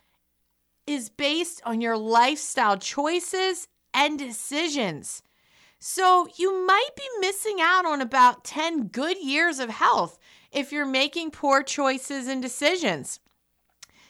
is 0.87 1.09
based 1.09 1.61
on 1.65 1.81
your 1.81 1.97
lifestyle 1.97 2.79
choices 2.79 3.69
and 3.93 4.19
decisions. 4.19 5.23
So 5.79 6.27
you 6.37 6.67
might 6.67 6.91
be 6.97 7.05
missing 7.21 7.59
out 7.61 7.85
on 7.85 8.01
about 8.01 8.45
10 8.45 8.89
good 8.89 9.19
years 9.19 9.59
of 9.59 9.71
health 9.71 10.19
if 10.53 10.73
you're 10.73 10.87
making 10.87 11.33
poor 11.33 11.63
choices 11.63 12.29
and 12.29 12.41
decisions. 12.41 13.21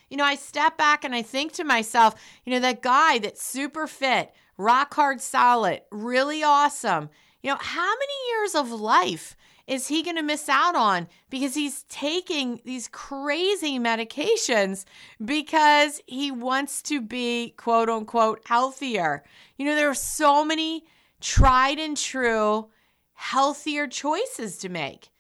You 0.09 0.17
know, 0.17 0.25
I 0.25 0.37
step 0.37 0.79
back 0.79 1.05
and 1.05 1.15
I 1.15 1.23
think 1.23 1.53
to 1.55 1.65
myself, 1.65 2.15
you 2.45 2.53
know, 2.53 2.61
that 2.61 2.83
guy 2.83 3.19
that's 3.19 3.43
super 3.43 3.87
fit, 3.87 4.33
rock 4.57 4.95
hard 4.95 5.21
solid, 5.21 5.83
really 5.91 6.43
awesome. 6.43 7.11
You 7.43 7.51
know, 7.51 7.59
how 7.61 7.93
many 7.95 8.13
years 8.31 8.55
of 8.55 8.71
life 8.71 9.37
is 9.67 9.89
he 9.89 10.03
going 10.03 10.17
to 10.17 10.23
miss 10.23 10.49
out 10.49 10.75
on 10.75 11.09
because 11.29 11.55
he's 11.55 11.85
taking 11.89 12.61
these 12.65 12.89
crazy 12.89 13.79
medications 13.79 14.85
because 15.25 16.01
he 16.07 16.31
wants 16.31 16.83
to 16.83 17.01
be 17.01 17.55
quote 17.57 17.89
unquote 17.89 18.43
healthier? 18.47 19.25
You 19.57 19.67
know, 19.67 19.75
there 19.75 19.91
are 19.91 19.95
so 19.95 20.45
many 20.45 20.85
tried 21.21 21.79
and 21.79 21.97
true 21.97 22.69
healthier 23.15 23.87
choices 23.87 24.59
to 24.59 24.69
make. 24.69 25.11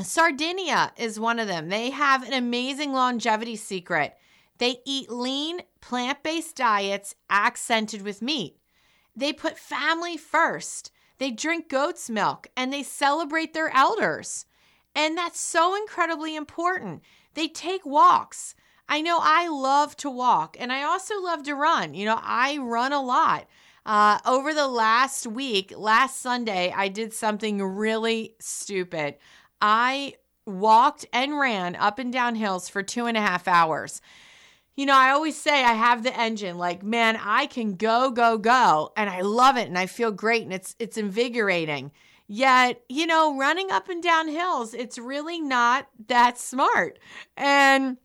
Sardinia 0.00 0.92
is 0.96 1.20
one 1.20 1.38
of 1.38 1.48
them. 1.48 1.68
They 1.68 1.90
have 1.90 2.26
an 2.26 2.32
amazing 2.32 2.92
longevity 2.92 3.56
secret. 3.56 4.16
They 4.62 4.78
eat 4.84 5.10
lean, 5.10 5.62
plant 5.80 6.22
based 6.22 6.54
diets 6.54 7.16
accented 7.28 8.02
with 8.02 8.22
meat. 8.22 8.58
They 9.16 9.32
put 9.32 9.58
family 9.58 10.16
first. 10.16 10.92
They 11.18 11.32
drink 11.32 11.68
goat's 11.68 12.08
milk 12.08 12.46
and 12.56 12.72
they 12.72 12.84
celebrate 12.84 13.54
their 13.54 13.74
elders. 13.74 14.46
And 14.94 15.18
that's 15.18 15.40
so 15.40 15.74
incredibly 15.74 16.36
important. 16.36 17.02
They 17.34 17.48
take 17.48 17.84
walks. 17.84 18.54
I 18.88 19.00
know 19.00 19.18
I 19.20 19.48
love 19.48 19.96
to 19.96 20.08
walk 20.08 20.56
and 20.60 20.72
I 20.72 20.84
also 20.84 21.20
love 21.20 21.42
to 21.42 21.56
run. 21.56 21.94
You 21.94 22.04
know, 22.04 22.20
I 22.22 22.58
run 22.58 22.92
a 22.92 23.02
lot. 23.02 23.48
Uh, 23.84 24.20
over 24.24 24.54
the 24.54 24.68
last 24.68 25.26
week, 25.26 25.74
last 25.76 26.20
Sunday, 26.20 26.72
I 26.72 26.86
did 26.86 27.12
something 27.12 27.60
really 27.60 28.36
stupid. 28.38 29.16
I 29.60 30.14
walked 30.46 31.04
and 31.12 31.36
ran 31.36 31.74
up 31.74 31.98
and 31.98 32.12
down 32.12 32.36
hills 32.36 32.68
for 32.68 32.84
two 32.84 33.06
and 33.06 33.16
a 33.16 33.20
half 33.20 33.48
hours. 33.48 34.00
You 34.74 34.86
know, 34.86 34.96
I 34.96 35.10
always 35.10 35.36
say 35.38 35.62
I 35.62 35.74
have 35.74 36.02
the 36.02 36.18
engine. 36.18 36.56
Like, 36.56 36.82
man, 36.82 37.18
I 37.22 37.46
can 37.46 37.74
go, 37.74 38.10
go, 38.10 38.38
go, 38.38 38.92
and 38.96 39.10
I 39.10 39.20
love 39.20 39.56
it, 39.58 39.68
and 39.68 39.78
I 39.78 39.86
feel 39.86 40.10
great, 40.10 40.44
and 40.44 40.52
it's 40.52 40.74
it's 40.78 40.96
invigorating. 40.96 41.92
Yet, 42.26 42.82
you 42.88 43.06
know, 43.06 43.36
running 43.36 43.70
up 43.70 43.90
and 43.90 44.02
down 44.02 44.28
hills, 44.28 44.72
it's 44.72 44.96
really 44.96 45.40
not 45.40 45.88
that 46.08 46.38
smart. 46.38 46.98
And 47.36 47.98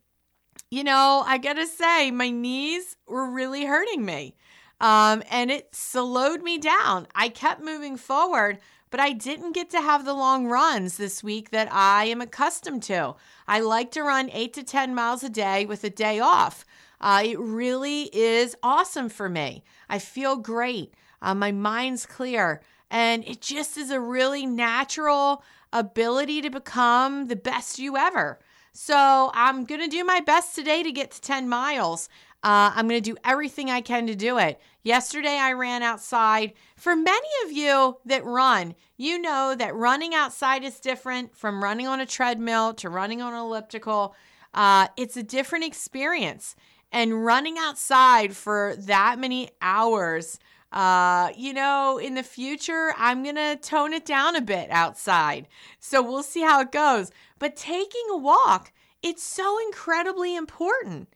you 0.70 0.84
know, 0.84 1.22
I 1.26 1.38
gotta 1.38 1.66
say, 1.66 2.10
my 2.10 2.28
knees 2.28 2.96
were 3.06 3.30
really 3.30 3.64
hurting 3.64 4.04
me, 4.04 4.36
um, 4.80 5.22
and 5.30 5.50
it 5.50 5.74
slowed 5.74 6.42
me 6.42 6.58
down. 6.58 7.06
I 7.14 7.30
kept 7.30 7.62
moving 7.62 7.96
forward, 7.96 8.58
but 8.90 9.00
I 9.00 9.12
didn't 9.12 9.52
get 9.52 9.70
to 9.70 9.80
have 9.80 10.04
the 10.04 10.12
long 10.14 10.46
runs 10.46 10.98
this 10.98 11.22
week 11.24 11.50
that 11.50 11.72
I 11.72 12.04
am 12.04 12.20
accustomed 12.20 12.82
to. 12.84 13.14
I 13.48 13.60
like 13.60 13.90
to 13.92 14.02
run 14.02 14.30
eight 14.32 14.52
to 14.54 14.62
10 14.62 14.94
miles 14.94 15.22
a 15.24 15.30
day 15.30 15.64
with 15.64 15.82
a 15.82 15.90
day 15.90 16.20
off. 16.20 16.66
Uh, 17.00 17.22
it 17.24 17.38
really 17.38 18.14
is 18.14 18.54
awesome 18.62 19.08
for 19.08 19.28
me. 19.30 19.64
I 19.88 19.98
feel 19.98 20.36
great. 20.36 20.92
Uh, 21.22 21.34
my 21.34 21.50
mind's 21.50 22.04
clear. 22.04 22.60
And 22.90 23.24
it 23.26 23.40
just 23.40 23.78
is 23.78 23.90
a 23.90 24.00
really 24.00 24.44
natural 24.44 25.42
ability 25.72 26.42
to 26.42 26.50
become 26.50 27.28
the 27.28 27.36
best 27.36 27.78
you 27.78 27.96
ever. 27.96 28.38
So 28.72 29.30
I'm 29.34 29.64
going 29.64 29.80
to 29.80 29.88
do 29.88 30.04
my 30.04 30.20
best 30.20 30.54
today 30.54 30.82
to 30.82 30.92
get 30.92 31.10
to 31.12 31.20
10 31.20 31.48
miles. 31.48 32.08
Uh, 32.42 32.70
I'm 32.74 32.88
going 32.88 33.02
to 33.02 33.10
do 33.10 33.16
everything 33.24 33.68
I 33.68 33.80
can 33.80 34.06
to 34.06 34.14
do 34.14 34.38
it. 34.38 34.60
Yesterday, 34.84 35.36
I 35.36 35.52
ran 35.52 35.82
outside. 35.82 36.52
For 36.76 36.94
many 36.94 37.28
of 37.44 37.52
you 37.52 37.98
that 38.06 38.24
run, 38.24 38.76
you 38.96 39.18
know 39.20 39.56
that 39.58 39.74
running 39.74 40.14
outside 40.14 40.62
is 40.62 40.78
different 40.78 41.36
from 41.36 41.64
running 41.64 41.88
on 41.88 42.00
a 42.00 42.06
treadmill 42.06 42.74
to 42.74 42.88
running 42.88 43.20
on 43.20 43.32
an 43.32 43.40
elliptical. 43.40 44.14
Uh, 44.54 44.86
it's 44.96 45.16
a 45.16 45.22
different 45.22 45.64
experience. 45.64 46.54
And 46.92 47.24
running 47.24 47.56
outside 47.58 48.34
for 48.34 48.76
that 48.78 49.18
many 49.18 49.50
hours, 49.60 50.38
uh, 50.72 51.30
you 51.36 51.52
know, 51.52 51.98
in 51.98 52.14
the 52.14 52.22
future, 52.22 52.94
I'm 52.96 53.22
going 53.22 53.36
to 53.36 53.56
tone 53.56 53.92
it 53.92 54.04
down 54.04 54.36
a 54.36 54.40
bit 54.40 54.70
outside. 54.70 55.48
So 55.80 56.02
we'll 56.02 56.22
see 56.22 56.42
how 56.42 56.60
it 56.60 56.72
goes. 56.72 57.10
But 57.38 57.56
taking 57.56 58.04
a 58.10 58.16
walk, 58.16 58.72
it's 59.02 59.22
so 59.22 59.58
incredibly 59.66 60.36
important. 60.36 61.08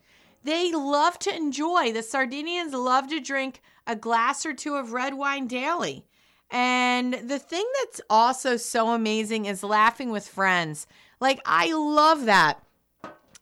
They 0.45 0.73
love 0.73 1.19
to 1.21 1.35
enjoy, 1.35 1.93
the 1.93 2.03
Sardinians 2.03 2.73
love 2.73 3.09
to 3.09 3.21
drink 3.21 3.61
a 3.87 3.95
glass 3.97 4.45
or 4.45 4.55
two 4.55 4.75
of 4.75 4.93
red 4.93 5.15
wine 5.15 5.47
daily. 5.47 6.05
And 6.51 7.15
the 7.15 7.39
thing 7.39 7.67
that's 7.81 8.01
also 8.11 8.57
so 8.57 8.91
amazing 8.91 9.47
is 9.47 9.63
laughing 9.63 10.11
with 10.11 10.29
friends. 10.29 10.87
Like, 11.21 11.41
I 11.47 11.73
love 11.73 12.27
that. 12.27 12.63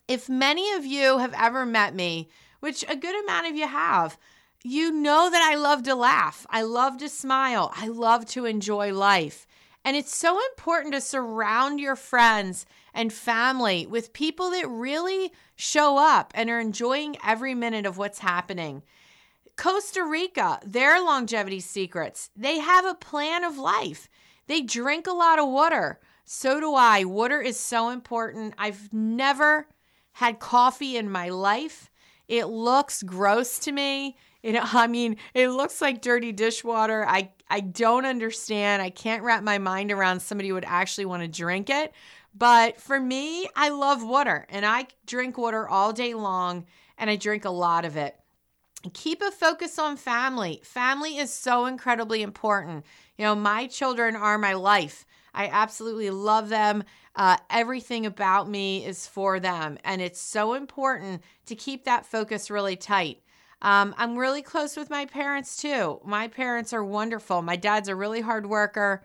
If 0.07 0.29
many 0.29 0.73
of 0.73 0.85
you 0.85 1.19
have 1.19 1.35
ever 1.37 1.67
met 1.67 1.95
me, 1.95 2.29
which 2.61 2.85
a 2.89 2.97
good 2.97 3.25
amount 3.25 3.49
of 3.49 3.57
you 3.57 3.67
have, 3.67 4.19
you 4.63 4.93
know 4.93 5.31
that 5.31 5.43
I 5.43 5.57
love 5.57 5.83
to 5.85 5.95
laugh. 5.95 6.47
I 6.51 6.63
love 6.63 6.99
to 6.99 7.09
smile. 7.09 7.73
I 7.75 7.89
love 7.89 8.27
to 8.27 8.45
enjoy 8.45 8.93
life. 8.93 9.47
And 9.85 9.97
it's 9.97 10.15
so 10.15 10.39
important 10.51 10.95
to 10.95 11.01
surround 11.01 11.81
your 11.81 11.97
friends 11.97 12.67
and 12.93 13.13
family 13.13 13.87
with 13.87 14.13
people 14.13 14.51
that 14.51 14.69
really 14.69 15.33
show 15.57 15.97
up 15.97 16.33
and 16.35 16.51
are 16.51 16.61
enjoying 16.61 17.17
every 17.25 17.55
minute 17.55 17.87
of 17.87 17.97
what's 17.97 18.19
happening. 18.19 18.83
Costa 19.57 20.05
Rica, 20.05 20.59
their 20.65 21.03
longevity 21.03 21.61
secrets, 21.61 22.31
they 22.37 22.59
have 22.59 22.85
a 22.85 22.95
plan 22.95 23.45
of 23.45 23.59
life. 23.59 24.09
They 24.47 24.63
drink 24.63 25.07
a 25.07 25.13
lot 25.13 25.39
of 25.39 25.49
water. 25.49 26.01
So 26.25 26.61
do 26.61 26.75
I. 26.75 27.05
Water 27.05 27.41
is 27.41 27.59
so 27.59 27.91
important. 27.91 28.55
I've 28.59 28.93
never 28.93 29.67
had 30.13 30.39
coffee 30.39 30.97
in 30.97 31.11
my 31.11 31.29
life. 31.29 31.91
It 32.29 32.47
looks 32.47 33.03
gross 33.03 33.59
to 33.61 33.73
me. 33.73 34.17
You 34.43 34.53
know, 34.53 34.63
I 34.73 34.87
mean, 34.87 35.17
it 35.35 35.49
looks 35.49 35.81
like 35.81 36.01
dirty 36.01 36.33
dishwater. 36.33 37.07
I 37.07 37.33
I 37.51 37.61
don't 37.61 38.07
understand. 38.07 38.81
I 38.81 38.91
can't 38.91 39.25
wrap 39.25 39.43
my 39.43 39.59
mind 39.59 39.91
around 39.91 40.21
somebody 40.21 40.53
would 40.53 40.65
actually 40.65 41.05
want 41.05 41.23
to 41.23 41.29
drink 41.29 41.69
it. 41.69 41.93
But 42.33 42.81
for 42.81 43.01
me, 43.01 43.49
I 43.57 43.71
love 43.71 44.05
water 44.05 44.47
and 44.49 44.65
I 44.65 44.87
drink 45.05 45.37
water 45.37 45.69
all 45.69 45.93
day 45.93 46.15
long 46.15 46.65
and 46.97 47.11
I 47.11 47.17
drink 47.17 47.45
a 47.45 47.51
lot 47.51 47.85
of 47.85 47.97
it. 47.97 48.17
Keep 48.95 49.21
a 49.21 49.31
focus 49.31 49.79
on 49.79 49.97
family. 49.97 50.61
Family 50.63 51.19
is 51.19 51.33
so 51.33 51.67
incredibly 51.67 52.23
important. 52.23 52.87
You 53.19 53.25
know, 53.25 53.35
my 53.35 53.67
children 53.67 54.17
are 54.17 54.39
my 54.39 54.55
life. 54.55 55.05
I 55.35 55.49
absolutely 55.49 56.11
love 56.11 56.49
them. 56.49 56.85
Uh, 57.17 57.37
everything 57.51 58.07
about 58.07 58.49
me 58.49 58.85
is 58.87 59.07
for 59.07 59.41
them. 59.41 59.77
And 59.85 60.01
it's 60.01 60.21
so 60.21 60.55
important 60.55 61.23
to 61.47 61.57
keep 61.57 61.85
that 61.85 62.07
focus 62.07 62.51
really 62.51 62.77
tight. 62.77 63.21
Um, 63.63 63.95
I'm 63.99 64.17
really 64.17 64.43
close 64.43 64.77
with 64.77 64.89
my 64.89 65.07
parents 65.07 65.57
too. 65.57 66.01
My 66.05 66.29
parents 66.29 66.73
are 66.73 66.85
wonderful. 66.85 67.43
My 67.43 67.57
dad's 67.57 67.89
a 67.89 67.95
really 67.95 68.23
hard 68.23 68.47
worker. 68.47 69.05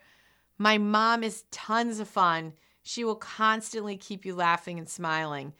My 0.57 0.77
mom 0.77 1.23
is 1.23 1.43
tons 1.51 1.99
of 1.99 2.07
fun. 2.07 2.53
She 2.81 3.03
will 3.03 3.15
constantly 3.15 3.97
keep 3.97 4.25
you 4.25 4.35
laughing 4.35 4.79
and 4.79 4.87
smiling. 4.87 5.53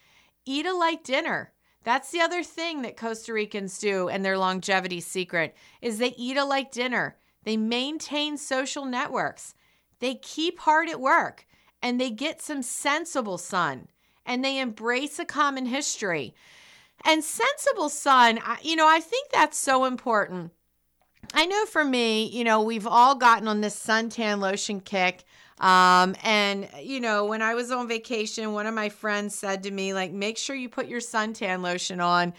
Eat 0.46 0.66
a 0.66 0.74
light 0.74 1.04
dinner. 1.04 1.52
That's 1.84 2.12
the 2.12 2.22
other 2.22 2.44
thing 2.44 2.82
that 2.82 2.98
Costa 2.98 3.34
Ricans 3.34 3.78
do 3.78 4.08
and 4.10 4.24
their 4.24 4.38
longevity 4.38 5.02
secret 5.02 5.56
is 5.82 5.98
they 5.98 6.16
eat 6.18 6.38
a 6.38 6.46
light 6.46 6.72
dinner. 6.72 7.18
They 7.44 7.58
maintain 7.58 8.38
social 8.38 8.86
networks. 8.86 9.54
They 10.00 10.16
keep 10.16 10.60
hard 10.60 10.90
at 10.90 11.00
work 11.00 11.46
and 11.82 12.00
they 12.00 12.10
get 12.10 12.42
some 12.42 12.64
sensible 12.64 13.38
sun 13.38 13.88
and 14.26 14.44
they 14.44 14.60
embrace 14.60 15.20
a 15.20 15.26
common 15.26 15.68
history. 15.68 16.34
And 17.06 17.24
sensible 17.24 17.90
sun, 17.90 18.40
you 18.64 18.76
know, 18.76 18.88
I 18.88 19.00
think 19.00 19.30
that's 19.32 19.58
so 19.58 19.86
important. 19.86 20.52
I 21.34 21.46
know 21.46 21.66
for 21.66 21.86
me, 21.86 22.26
you 22.26 22.44
know, 22.44 22.62
we've 22.62 22.88
all 22.88 23.16
gotten 23.16 23.48
on 23.48 23.62
this 23.62 23.80
suntan 23.80 24.40
lotion 24.40 24.80
kick. 24.80 25.24
Um, 25.60 26.16
and 26.24 26.68
you 26.82 27.00
know, 27.00 27.26
when 27.26 27.42
I 27.42 27.54
was 27.54 27.72
on 27.72 27.88
vacation, 27.88 28.54
one 28.54 28.66
of 28.66 28.74
my 28.74 28.90
friends 28.90 29.36
said 29.36 29.64
to 29.64 29.72
me, 29.72 29.94
like, 29.94 30.12
make 30.12 30.38
sure 30.38 30.56
you 30.56 30.68
put 30.68 30.88
your 30.88 31.00
suntan 31.00 31.62
lotion 31.62 32.02
on. 32.02 32.34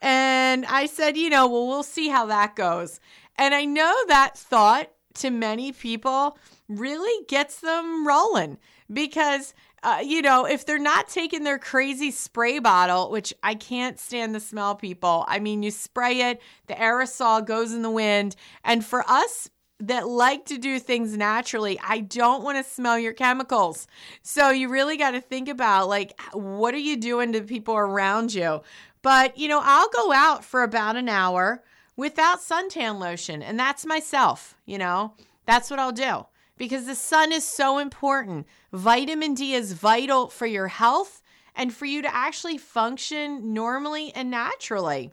And 0.00 0.64
I 0.66 0.86
said, 0.86 1.16
you 1.16 1.28
know, 1.28 1.46
well, 1.48 1.66
we'll 1.66 1.82
see 1.82 2.08
how 2.08 2.26
that 2.26 2.56
goes. 2.56 3.00
And 3.36 3.54
I 3.54 3.64
know 3.64 3.94
that 4.08 4.38
thought 4.38 4.90
to 5.14 5.30
many 5.30 5.72
people 5.72 6.38
really 6.78 7.24
gets 7.26 7.60
them 7.60 8.06
rolling 8.06 8.58
because 8.92 9.54
uh, 9.82 9.98
you 10.02 10.22
know, 10.22 10.44
if 10.44 10.64
they're 10.64 10.78
not 10.78 11.08
taking 11.08 11.42
their 11.42 11.58
crazy 11.58 12.10
spray 12.10 12.60
bottle, 12.60 13.10
which 13.10 13.34
I 13.42 13.54
can't 13.54 13.98
stand 13.98 14.34
the 14.34 14.40
smell, 14.40 14.76
people. 14.76 15.24
I 15.26 15.40
mean, 15.40 15.62
you 15.62 15.72
spray 15.72 16.30
it, 16.30 16.40
the 16.68 16.74
aerosol 16.74 17.44
goes 17.44 17.72
in 17.72 17.82
the 17.82 17.90
wind. 17.90 18.36
And 18.64 18.84
for 18.84 19.04
us 19.08 19.50
that 19.80 20.06
like 20.06 20.44
to 20.46 20.58
do 20.58 20.78
things 20.78 21.16
naturally, 21.16 21.80
I 21.84 21.98
don't 21.98 22.44
want 22.44 22.64
to 22.64 22.70
smell 22.70 22.96
your 22.96 23.12
chemicals. 23.12 23.88
So 24.22 24.50
you 24.50 24.68
really 24.68 24.96
got 24.96 25.12
to 25.12 25.20
think 25.20 25.48
about 25.48 25.88
like, 25.88 26.18
what 26.32 26.74
are 26.74 26.78
you 26.78 26.96
doing 26.96 27.32
to 27.32 27.42
people 27.42 27.74
around 27.74 28.32
you? 28.32 28.62
But, 29.02 29.36
you 29.36 29.48
know, 29.48 29.60
I'll 29.60 29.90
go 29.90 30.12
out 30.12 30.44
for 30.44 30.62
about 30.62 30.94
an 30.94 31.08
hour 31.08 31.64
without 31.96 32.40
suntan 32.40 33.00
lotion, 33.00 33.42
and 33.42 33.58
that's 33.58 33.84
myself, 33.84 34.56
you 34.64 34.78
know, 34.78 35.14
that's 35.44 35.70
what 35.70 35.80
I'll 35.80 35.92
do 35.92 36.24
because 36.56 36.86
the 36.86 36.94
sun 36.94 37.32
is 37.32 37.46
so 37.46 37.78
important. 37.78 38.46
Vitamin 38.72 39.34
D 39.34 39.54
is 39.54 39.72
vital 39.72 40.28
for 40.28 40.46
your 40.46 40.68
health 40.68 41.22
and 41.54 41.72
for 41.72 41.86
you 41.86 42.02
to 42.02 42.14
actually 42.14 42.58
function 42.58 43.52
normally 43.52 44.12
and 44.14 44.30
naturally. 44.30 45.10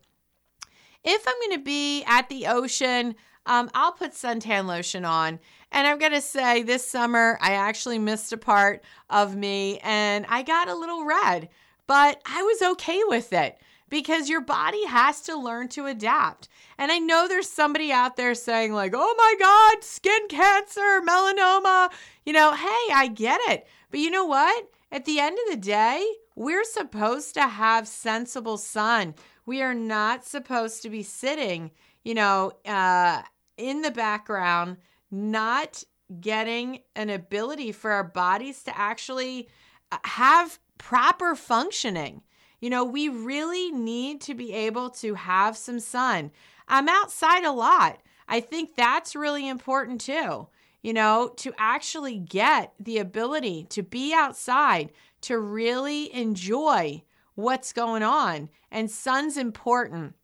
If 1.04 1.28
I'm 1.28 1.50
going 1.50 1.60
to 1.60 1.64
be 1.64 2.04
at 2.04 2.30
the 2.30 2.48
ocean, 2.48 3.16
um, 3.46 3.70
I'll 3.74 3.94
put 3.94 4.12
suntan 4.12 4.66
lotion 4.66 5.06
on. 5.06 5.40
And 5.72 5.88
I'm 5.88 6.00
going 6.00 6.14
to 6.14 6.22
say 6.22 6.64
this 6.64 6.86
summer, 6.86 7.38
I 7.42 7.54
actually 7.54 8.00
missed 8.00 8.34
a 8.34 8.38
part 8.38 8.84
of 9.10 9.36
me 9.36 9.80
and 9.80 10.26
I 10.28 10.44
got 10.44 10.68
a 10.68 10.76
little 10.76 11.06
red, 11.06 11.50
but 11.88 12.22
I 12.26 12.42
was 12.42 12.62
okay 12.74 13.02
with 13.06 13.34
it 13.34 13.58
because 13.90 14.30
your 14.30 14.42
body 14.42 14.86
has 14.86 15.22
to 15.22 15.36
learn 15.36 15.68
to 15.70 15.86
adapt. 15.86 16.48
And 16.78 16.92
I 16.92 17.00
know 17.00 17.28
there's 17.28 17.50
somebody 17.50 17.92
out 17.92 18.16
there 18.16 18.36
saying, 18.36 18.74
like, 18.74 18.94
oh 18.96 19.16
my 19.18 19.36
God, 19.40 19.84
skin 19.84 20.28
cancer, 20.30 21.02
melanoma. 21.08 21.90
You 22.26 22.34
know, 22.34 22.54
hey, 22.54 22.94
I 22.94 23.12
get 23.14 23.42
it. 23.50 23.68
But 23.92 24.00
you 24.00 24.12
know 24.12 24.26
what? 24.26 24.70
At 24.92 25.06
the 25.06 25.20
end 25.20 25.38
of 25.46 25.52
the 25.52 25.62
day, 25.62 26.06
we're 26.36 26.64
supposed 26.64 27.34
to 27.36 27.48
have 27.48 27.88
sensible 27.88 28.58
sun. 28.58 29.16
We 29.46 29.62
are 29.62 29.74
not 29.74 30.26
supposed 30.26 30.82
to 30.84 30.90
be 30.90 31.04
sitting, 31.04 31.72
you 32.04 32.14
know, 32.14 32.54
uh, 32.66 33.24
in 33.58 33.82
the 33.82 33.92
background, 33.92 34.78
not 35.12 35.84
getting 36.22 36.80
an 36.96 37.10
ability 37.10 37.72
for 37.72 37.92
our 37.92 38.04
bodies 38.04 38.64
to 38.64 38.78
actually 38.78 39.48
uh, 39.92 39.98
have 40.06 40.60
proper 40.78 41.36
functioning. 41.36 42.22
You 42.60 42.70
know, 42.70 42.84
we 42.84 43.10
really 43.10 43.72
need 43.72 44.22
to 44.22 44.34
be 44.34 44.54
able 44.54 44.90
to 44.92 45.16
have 45.16 45.56
some 45.56 45.80
sun. 45.80 46.32
I'm 46.68 46.90
outside 46.90 47.46
a 47.46 47.52
lot. 47.52 48.00
I 48.28 48.40
think 48.42 48.76
that's 48.76 49.16
really 49.16 49.48
important 49.48 50.02
too. 50.02 50.48
You 50.82 50.94
know, 50.94 51.34
to 51.38 51.54
actually 51.58 52.18
get 52.18 52.74
the 52.80 53.00
ability 53.00 53.66
to 53.72 53.84
be 53.84 54.14
outside, 54.14 54.92
to 55.22 55.38
really 55.38 56.14
enjoy 56.14 57.04
what's 57.36 57.74
going 57.74 58.04
on. 58.04 58.50
And 58.72 58.90
sun's 58.90 59.38
important. 59.38 60.16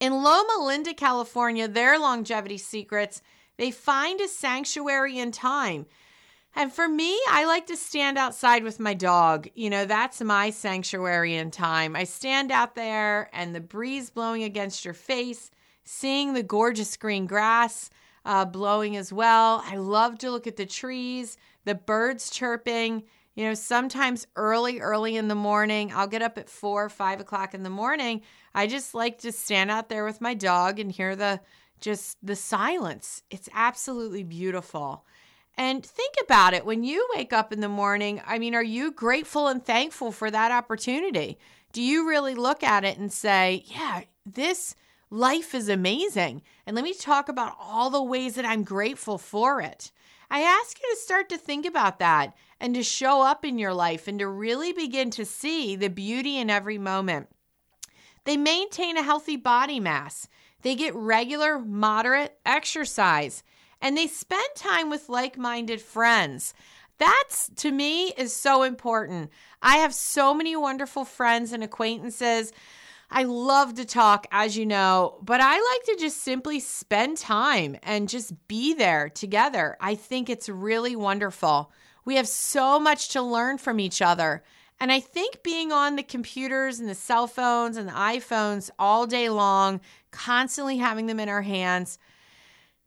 In 0.00 0.22
Loma 0.22 0.58
Linda, 0.60 0.94
California, 0.94 1.66
their 1.66 1.98
longevity 1.98 2.56
secrets, 2.56 3.20
they 3.56 3.70
find 3.70 4.20
a 4.20 4.28
sanctuary 4.28 5.18
in 5.18 5.32
time. 5.32 5.86
And 6.58 6.72
for 6.72 6.88
me, 6.88 7.16
I 7.30 7.44
like 7.46 7.68
to 7.68 7.76
stand 7.76 8.18
outside 8.18 8.64
with 8.64 8.80
my 8.80 8.92
dog. 8.92 9.48
You 9.54 9.70
know, 9.70 9.84
that's 9.84 10.20
my 10.20 10.50
sanctuary 10.50 11.36
in 11.36 11.52
time. 11.52 11.94
I 11.94 12.02
stand 12.02 12.50
out 12.50 12.74
there 12.74 13.30
and 13.32 13.54
the 13.54 13.60
breeze 13.60 14.10
blowing 14.10 14.42
against 14.42 14.84
your 14.84 14.92
face, 14.92 15.52
seeing 15.84 16.34
the 16.34 16.42
gorgeous 16.42 16.96
green 16.96 17.26
grass 17.26 17.90
uh, 18.24 18.44
blowing 18.44 18.96
as 18.96 19.12
well. 19.12 19.62
I 19.66 19.76
love 19.76 20.18
to 20.18 20.32
look 20.32 20.48
at 20.48 20.56
the 20.56 20.66
trees, 20.66 21.36
the 21.64 21.76
birds 21.76 22.28
chirping. 22.28 23.04
You 23.36 23.44
know, 23.44 23.54
sometimes 23.54 24.26
early, 24.34 24.80
early 24.80 25.16
in 25.16 25.28
the 25.28 25.36
morning, 25.36 25.92
I'll 25.94 26.08
get 26.08 26.22
up 26.22 26.38
at 26.38 26.50
four 26.50 26.86
or 26.86 26.90
five 26.90 27.20
o'clock 27.20 27.54
in 27.54 27.62
the 27.62 27.70
morning. 27.70 28.22
I 28.52 28.66
just 28.66 28.94
like 28.94 29.18
to 29.18 29.30
stand 29.30 29.70
out 29.70 29.88
there 29.88 30.04
with 30.04 30.20
my 30.20 30.34
dog 30.34 30.80
and 30.80 30.90
hear 30.90 31.14
the 31.14 31.38
just 31.80 32.18
the 32.20 32.34
silence. 32.34 33.22
It's 33.30 33.48
absolutely 33.54 34.24
beautiful. 34.24 35.04
And 35.58 35.84
think 35.84 36.14
about 36.22 36.54
it 36.54 36.64
when 36.64 36.84
you 36.84 37.04
wake 37.16 37.32
up 37.32 37.52
in 37.52 37.60
the 37.60 37.68
morning. 37.68 38.22
I 38.24 38.38
mean, 38.38 38.54
are 38.54 38.62
you 38.62 38.92
grateful 38.92 39.48
and 39.48 39.62
thankful 39.62 40.12
for 40.12 40.30
that 40.30 40.52
opportunity? 40.52 41.36
Do 41.72 41.82
you 41.82 42.08
really 42.08 42.36
look 42.36 42.62
at 42.62 42.84
it 42.84 42.96
and 42.96 43.12
say, 43.12 43.64
yeah, 43.66 44.02
this 44.24 44.76
life 45.10 45.56
is 45.56 45.68
amazing? 45.68 46.42
And 46.64 46.76
let 46.76 46.84
me 46.84 46.94
talk 46.94 47.28
about 47.28 47.56
all 47.60 47.90
the 47.90 48.02
ways 48.02 48.36
that 48.36 48.44
I'm 48.44 48.62
grateful 48.62 49.18
for 49.18 49.60
it. 49.60 49.90
I 50.30 50.42
ask 50.42 50.78
you 50.80 50.94
to 50.94 51.00
start 51.00 51.28
to 51.30 51.36
think 51.36 51.66
about 51.66 51.98
that 51.98 52.36
and 52.60 52.72
to 52.76 52.82
show 52.84 53.22
up 53.22 53.44
in 53.44 53.58
your 53.58 53.74
life 53.74 54.06
and 54.06 54.20
to 54.20 54.28
really 54.28 54.72
begin 54.72 55.10
to 55.10 55.24
see 55.24 55.74
the 55.74 55.88
beauty 55.88 56.38
in 56.38 56.50
every 56.50 56.78
moment. 56.78 57.30
They 58.24 58.36
maintain 58.36 58.96
a 58.96 59.02
healthy 59.02 59.36
body 59.36 59.80
mass. 59.80 60.28
They 60.62 60.76
get 60.76 60.94
regular, 60.94 61.58
moderate 61.58 62.38
exercise 62.46 63.42
and 63.80 63.96
they 63.96 64.06
spend 64.06 64.48
time 64.54 64.90
with 64.90 65.08
like 65.08 65.38
minded 65.38 65.80
friends. 65.80 66.54
That's 66.98 67.50
to 67.56 67.70
me 67.70 68.12
is 68.16 68.34
so 68.34 68.62
important. 68.64 69.30
I 69.62 69.76
have 69.78 69.94
so 69.94 70.34
many 70.34 70.56
wonderful 70.56 71.04
friends 71.04 71.52
and 71.52 71.62
acquaintances. 71.62 72.52
I 73.10 73.22
love 73.22 73.74
to 73.74 73.86
talk, 73.86 74.26
as 74.30 74.56
you 74.56 74.66
know, 74.66 75.18
but 75.22 75.40
I 75.40 75.52
like 75.52 75.84
to 75.84 75.96
just 75.98 76.22
simply 76.22 76.60
spend 76.60 77.16
time 77.16 77.76
and 77.82 78.08
just 78.08 78.34
be 78.48 78.74
there 78.74 79.08
together. 79.08 79.76
I 79.80 79.94
think 79.94 80.28
it's 80.28 80.48
really 80.48 80.94
wonderful. 80.94 81.72
We 82.04 82.16
have 82.16 82.28
so 82.28 82.78
much 82.78 83.10
to 83.10 83.22
learn 83.22 83.58
from 83.58 83.80
each 83.80 84.02
other. 84.02 84.42
And 84.80 84.92
I 84.92 85.00
think 85.00 85.42
being 85.42 85.72
on 85.72 85.96
the 85.96 86.02
computers 86.02 86.78
and 86.80 86.88
the 86.88 86.94
cell 86.94 87.26
phones 87.26 87.76
and 87.76 87.88
the 87.88 87.92
iPhones 87.92 88.70
all 88.78 89.06
day 89.06 89.28
long, 89.28 89.80
constantly 90.10 90.76
having 90.76 91.06
them 91.06 91.18
in 91.18 91.28
our 91.28 91.42
hands, 91.42 91.98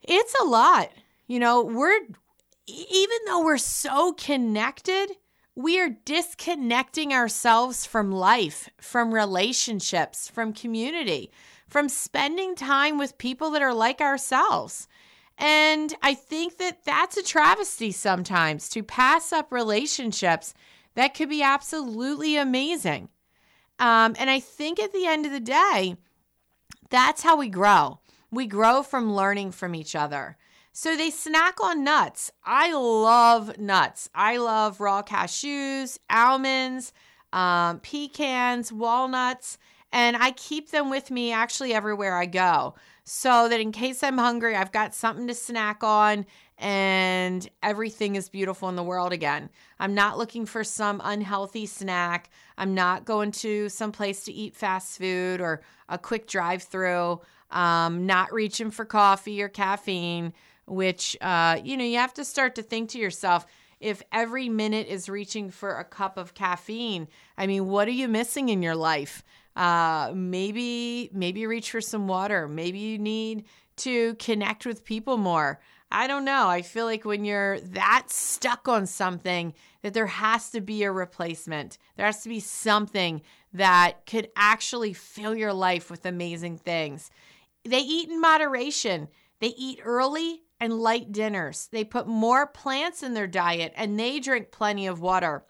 it's 0.04 0.36
a 0.42 0.46
lot. 0.46 0.92
You 1.28 1.40
know, 1.40 1.62
we're, 1.64 2.00
even 2.68 3.18
though 3.26 3.44
we're 3.44 3.58
so 3.58 4.14
connected, 4.14 5.12
we 5.56 5.80
are 5.80 5.90
disconnecting 6.06 7.14
ourselves 7.14 7.86
from 7.86 8.12
life, 8.12 8.70
from 8.80 9.14
relationships, 9.14 10.30
from 10.30 10.54
community, 10.54 11.32
from 11.68 11.90
spending 11.90 12.56
time 12.56 12.98
with 12.98 13.18
people 13.18 13.52
that 13.52 13.62
are 13.62 13.74
like 13.74 14.02
ourselves. 14.02 14.88
And 15.38 15.96
I 16.04 16.14
think 16.14 16.58
that 16.58 16.84
that's 16.86 17.18
a 17.18 17.24
travesty 17.24 17.92
sometimes 17.92 18.70
to 18.70 18.84
pass 18.84 19.34
up 19.34 19.52
relationships 19.52 20.54
that 20.96 21.16
could 21.16 21.30
be 21.30 21.42
absolutely 21.42 22.38
amazing. 22.38 23.10
Um, 23.80 24.16
and 24.20 24.30
I 24.30 24.40
think 24.40 24.80
at 24.80 24.94
the 24.94 25.08
end 25.08 25.26
of 25.26 25.32
the 25.32 25.40
day, 25.40 25.96
that's 26.90 27.24
how 27.24 27.38
we 27.38 27.50
grow. 27.50 28.01
We 28.32 28.48
grow 28.48 28.82
from 28.82 29.14
learning 29.14 29.52
from 29.52 29.76
each 29.76 29.96
other. 29.96 30.38
So 30.72 30.96
they 30.96 31.10
snack 31.10 31.62
on 31.62 31.84
nuts. 31.84 32.32
I 32.46 32.74
love 32.74 33.58
nuts. 33.60 34.10
I 34.16 34.38
love 34.38 34.80
raw 34.80 35.04
cashews, 35.04 36.00
almonds, 36.10 36.94
um, 37.34 37.80
pecans, 37.80 38.72
walnuts, 38.72 39.58
and 39.92 40.16
I 40.16 40.32
keep 40.32 40.72
them 40.72 40.90
with 40.90 41.12
me 41.12 41.34
actually 41.34 41.74
everywhere 41.74 42.16
I 42.16 42.26
go 42.26 42.76
so 43.04 43.50
that 43.50 43.60
in 43.60 43.74
case 43.74 44.04
I'm 44.04 44.18
hungry, 44.18 44.56
I've 44.56 44.72
got 44.72 44.96
something 44.96 45.28
to 45.28 45.34
snack 45.34 45.84
on 45.84 46.26
and 46.58 47.50
everything 47.64 48.16
is 48.16 48.30
beautiful 48.30 48.70
in 48.70 48.76
the 48.76 48.84
world 48.84 49.12
again. 49.12 49.50
I'm 49.80 49.96
not 49.96 50.18
looking 50.18 50.46
for 50.46 50.64
some 50.64 51.02
unhealthy 51.04 51.66
snack. 51.66 52.30
I'm 52.58 52.74
not 52.76 53.04
going 53.04 53.32
to 53.34 53.68
some 53.68 53.92
place 53.92 54.24
to 54.26 54.32
eat 54.32 54.56
fast 54.56 54.98
food 55.00 55.42
or 55.42 55.62
a 55.90 55.98
quick 55.98 56.28
drive 56.28 56.64
through. 56.64 57.20
Um, 57.52 58.06
not 58.06 58.32
reaching 58.32 58.72
for 58.72 58.86
coffee 58.86 59.42
or 59.42 59.50
caffeine, 59.50 60.34
which, 60.66 61.18
uh, 61.20 61.60
you 61.64 61.76
know, 61.76 61.84
you 61.84 61.98
have 61.98 62.14
to 62.14 62.26
start 62.26 62.56
to 62.56 62.64
think 62.64 62.90
to 62.92 62.98
yourself 62.98 63.46
if 63.82 64.04
every 64.12 64.48
minute 64.48 64.88
is 64.88 65.10
reaching 65.10 65.50
for 65.50 65.78
a 65.78 65.84
cup 65.84 66.18
of 66.18 66.34
caffeine, 66.34 67.08
I 67.38 67.48
mean, 67.48 67.68
what 67.68 67.88
are 67.88 67.92
you 67.92 68.08
missing 68.08 68.50
in 68.50 68.62
your 68.62 68.76
life? 68.76 69.24
Uh, 69.56 70.12
maybe 70.16 71.10
maybe 71.12 71.46
reach 71.46 71.72
for 71.72 71.82
some 71.82 72.08
water. 72.08 72.48
Maybe 72.48 72.80
you 72.80 72.98
need 72.98 73.46
to 73.78 74.16
connect 74.16 74.66
with 74.66 74.86
people 74.86 75.18
more. 75.18 75.60
I 75.92 76.08
don't 76.08 76.24
know. 76.24 76.48
I 76.48 76.62
feel 76.62 76.86
like 76.86 77.04
when 77.04 77.26
you're 77.26 77.60
that 77.60 78.06
stuck 78.10 78.70
on 78.70 78.86
something, 78.86 79.54
that 79.82 79.94
there 79.94 80.08
has 80.08 80.52
to 80.52 80.62
be 80.62 80.84
a 80.84 80.92
replacement. 80.92 81.78
There 81.98 82.06
has 82.06 82.24
to 82.24 82.30
be 82.30 82.40
something 82.40 83.22
that 83.54 84.06
could 84.06 84.30
actually 84.38 84.94
fill 84.94 85.36
your 85.36 85.52
life 85.52 85.92
with 85.92 86.06
amazing 86.06 86.60
things. 86.60 87.12
They 87.64 87.80
eat 87.80 88.10
in 88.10 88.20
moderation. 88.20 89.08
They 89.40 89.54
eat 89.58 89.82
early 89.84 90.44
and 90.60 90.80
light 90.80 91.12
dinners. 91.12 91.68
They 91.72 91.84
put 91.84 92.08
more 92.08 92.46
plants 92.46 93.04
in 93.04 93.14
their 93.14 93.28
diet 93.28 93.74
and 93.76 94.00
they 94.00 94.20
drink 94.20 94.52
plenty 94.52 94.88
of 94.88 95.02
water. 95.02 95.44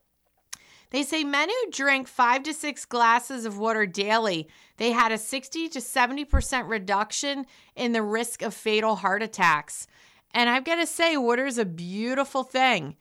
They 0.92 1.04
say 1.04 1.24
men 1.24 1.50
who 1.50 1.72
drink 1.72 2.08
five 2.08 2.44
to 2.44 2.54
six 2.54 2.86
glasses 2.86 3.46
of 3.46 3.58
water 3.58 3.86
daily, 3.86 4.50
they 4.78 4.92
had 4.92 5.12
a 5.12 5.18
60 5.18 5.70
to 5.70 5.80
70% 5.80 6.68
reduction 6.68 7.46
in 7.76 7.94
the 7.94 8.02
risk 8.02 8.42
of 8.42 8.54
fatal 8.54 8.98
heart 8.98 9.24
attacks. 9.24 9.88
And 10.34 10.50
I've 10.50 10.66
got 10.66 10.76
to 10.76 10.88
say, 10.88 11.16
water 11.16 11.46
is 11.46 11.58
a 11.58 11.66
beautiful 11.66 12.44
thing. 12.44 12.98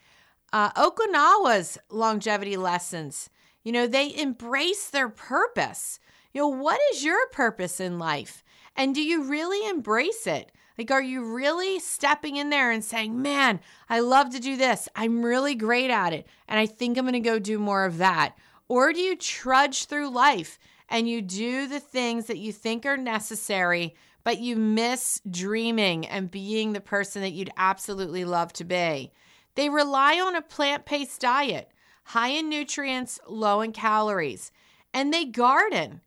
Uh, 0.53 0.71
Okinawa's 0.73 1.79
longevity 1.91 2.57
lessons, 2.57 3.29
you 3.63 3.73
know, 3.73 3.87
they 3.87 4.17
embrace 4.17 4.89
their 4.91 5.09
purpose. 5.09 6.01
You 6.33 6.43
know, 6.43 6.49
what 6.49 6.81
is 6.93 7.05
your 7.05 7.29
purpose 7.29 7.81
in 7.81 7.99
life? 7.99 8.45
And 8.81 8.95
do 8.95 9.03
you 9.03 9.25
really 9.25 9.69
embrace 9.69 10.27
it? 10.27 10.51
Like, 10.79 10.91
are 10.91 11.03
you 11.03 11.35
really 11.35 11.79
stepping 11.81 12.37
in 12.37 12.49
there 12.49 12.71
and 12.71 12.83
saying, 12.83 13.21
man, 13.21 13.61
I 13.91 14.01
love 14.01 14.31
to 14.31 14.41
do 14.41 14.57
this. 14.57 14.89
I'm 14.97 15.23
really 15.23 15.55
great 15.55 15.91
at 15.91 16.15
it. 16.15 16.27
And 16.49 16.59
I 16.59 16.65
think 16.65 16.97
I'm 16.97 17.05
going 17.05 17.13
to 17.13 17.21
go 17.21 17.39
do 17.39 17.59
more 17.59 17.85
of 17.85 17.99
that. 17.99 18.39
Or 18.69 18.95
do 18.95 19.01
you 19.01 19.17
trudge 19.17 19.85
through 19.85 20.09
life 20.09 20.59
and 20.89 21.07
you 21.07 21.21
do 21.21 21.69
the 21.69 21.79
things 21.79 22.25
that 22.25 22.39
you 22.39 22.55
think 22.55 22.87
are 22.87 22.97
necessary, 22.97 23.95
but 24.25 24.39
you 24.39 24.57
miss 24.57 25.21
dreaming 25.31 26.07
and 26.07 26.31
being 26.31 26.73
the 26.73 26.81
person 26.81 27.21
that 27.21 27.35
you'd 27.35 27.53
absolutely 27.59 28.25
love 28.25 28.51
to 28.55 28.65
be? 28.65 29.13
They 29.57 29.69
rely 29.69 30.19
on 30.19 30.37
a 30.37 30.41
plant 30.41 30.87
based 30.87 31.21
diet, 31.21 31.71
high 32.05 32.29
in 32.29 32.49
nutrients, 32.49 33.21
low 33.29 33.61
in 33.61 33.73
calories, 33.73 34.51
and 34.95 35.13
they 35.13 35.27
garden. 35.27 36.01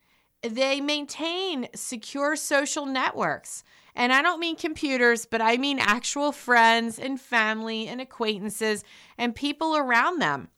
They 0.48 0.82
maintain 0.82 1.70
secure 1.74 2.36
social 2.36 2.86
networks. 2.86 3.64
And 3.96 4.12
I 4.12 4.22
don't 4.22 4.40
mean 4.40 4.56
computers, 4.56 5.26
but 5.26 5.42
I 5.42 5.58
mean 5.58 5.80
actual 5.80 6.32
friends 6.32 6.98
and 7.00 7.22
family 7.22 7.88
and 7.88 8.02
acquaintances 8.02 8.84
and 9.18 9.36
people 9.36 9.78
around 9.78 10.20
them. 10.20 10.50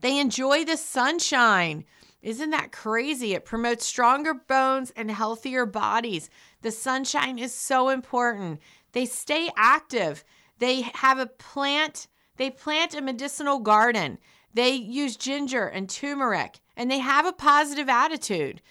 They 0.00 0.18
enjoy 0.18 0.64
the 0.64 0.76
sunshine. 0.76 1.84
Isn't 2.20 2.50
that 2.50 2.70
crazy? 2.72 3.34
It 3.34 3.44
promotes 3.44 3.86
stronger 3.86 4.34
bones 4.34 4.92
and 4.94 5.10
healthier 5.10 5.66
bodies. 5.66 6.30
The 6.60 6.70
sunshine 6.70 7.38
is 7.38 7.54
so 7.54 7.88
important. 7.88 8.60
They 8.92 9.06
stay 9.06 9.50
active. 9.56 10.24
They 10.58 10.82
have 10.94 11.18
a 11.18 11.26
plant, 11.26 12.06
they 12.36 12.50
plant 12.50 12.94
a 12.94 13.00
medicinal 13.00 13.58
garden. 13.58 14.18
They 14.54 14.70
use 14.70 15.16
ginger 15.16 15.66
and 15.66 15.88
turmeric, 15.88 16.60
and 16.76 16.90
they 16.90 16.98
have 16.98 17.26
a 17.26 17.32
positive 17.32 17.88
attitude. 17.88 18.62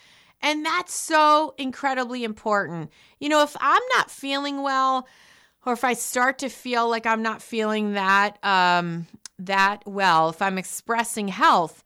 And 0.41 0.65
that's 0.65 0.93
so 0.93 1.53
incredibly 1.57 2.23
important. 2.23 2.91
You 3.19 3.29
know, 3.29 3.43
if 3.43 3.55
I'm 3.59 3.81
not 3.95 4.09
feeling 4.09 4.63
well, 4.63 5.07
or 5.65 5.73
if 5.73 5.83
I 5.83 5.93
start 5.93 6.39
to 6.39 6.49
feel 6.49 6.89
like 6.89 7.05
I'm 7.05 7.21
not 7.21 7.41
feeling 7.41 7.93
that 7.93 8.43
um, 8.43 9.07
that 9.37 9.83
well, 9.85 10.29
if 10.29 10.41
I'm 10.41 10.57
expressing 10.57 11.27
health, 11.27 11.83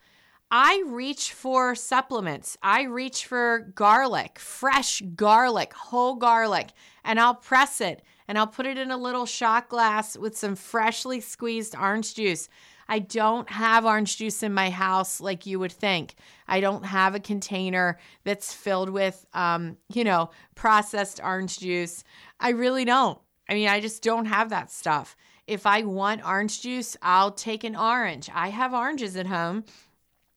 I 0.50 0.84
reach 0.86 1.34
for 1.34 1.76
supplements. 1.76 2.58
I 2.64 2.84
reach 2.84 3.26
for 3.26 3.72
garlic, 3.76 4.40
fresh 4.40 5.02
garlic, 5.16 5.74
whole 5.74 6.16
garlic, 6.16 6.70
and 7.04 7.20
I'll 7.20 7.36
press 7.36 7.82
it 7.82 8.02
and 8.28 8.38
I'll 8.38 8.48
put 8.48 8.66
it 8.66 8.78
in 8.78 8.92
a 8.92 8.98
little 8.98 9.26
shot 9.26 9.70
glass 9.70 10.18
with 10.18 10.38
some 10.38 10.56
freshly 10.56 11.20
squeezed 11.20 11.76
orange 11.76 12.16
juice. 12.16 12.50
I 12.88 13.00
don't 13.00 13.50
have 13.50 13.86
orange 13.86 14.18
juice 14.18 14.44
in 14.44 14.54
my 14.54 14.70
house 14.70 15.20
like 15.20 15.46
you 15.46 15.60
would 15.60 15.72
think. 15.72 16.16
I 16.48 16.60
don't 16.60 16.86
have 16.86 17.16
a 17.16 17.20
container 17.20 18.00
that's 18.24 18.54
filled 18.54 18.90
with, 18.90 19.26
um, 19.34 19.78
you 19.92 20.04
know, 20.04 20.30
processed 20.54 21.20
orange 21.24 21.60
juice. 21.60 22.04
I 22.40 22.50
really 22.50 22.86
don't. 22.86 23.20
I 23.50 23.54
mean, 23.54 23.68
I 23.68 23.80
just 23.80 24.04
don't 24.04 24.26
have 24.26 24.50
that 24.50 24.72
stuff. 24.72 25.16
If 25.48 25.66
I 25.66 25.84
want 25.84 26.26
orange 26.26 26.62
juice, 26.62 26.98
I'll 27.02 27.32
take 27.32 27.64
an 27.64 27.76
orange. 27.76 28.30
I 28.34 28.50
have 28.50 28.74
oranges 28.74 29.16
at 29.16 29.28
home 29.28 29.64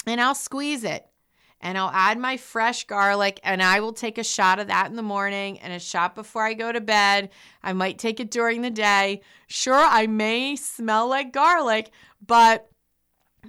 and 0.06 0.20
I'll 0.20 0.34
squeeze 0.34 0.84
it 0.84 1.06
and 1.60 1.76
I'll 1.76 1.90
add 1.90 2.18
my 2.18 2.36
fresh 2.36 2.84
garlic 2.84 3.40
and 3.42 3.62
I 3.62 3.80
will 3.80 3.92
take 3.92 4.18
a 4.18 4.24
shot 4.24 4.58
of 4.58 4.68
that 4.68 4.88
in 4.88 4.96
the 4.96 5.02
morning 5.02 5.58
and 5.60 5.72
a 5.72 5.78
shot 5.78 6.14
before 6.14 6.44
I 6.44 6.54
go 6.54 6.70
to 6.70 6.80
bed. 6.80 7.30
I 7.62 7.72
might 7.72 7.98
take 7.98 8.20
it 8.20 8.30
during 8.30 8.62
the 8.62 8.70
day. 8.70 9.22
Sure, 9.48 9.74
I 9.74 10.06
may 10.06 10.56
smell 10.56 11.08
like 11.08 11.32
garlic, 11.32 11.90
but 12.24 12.70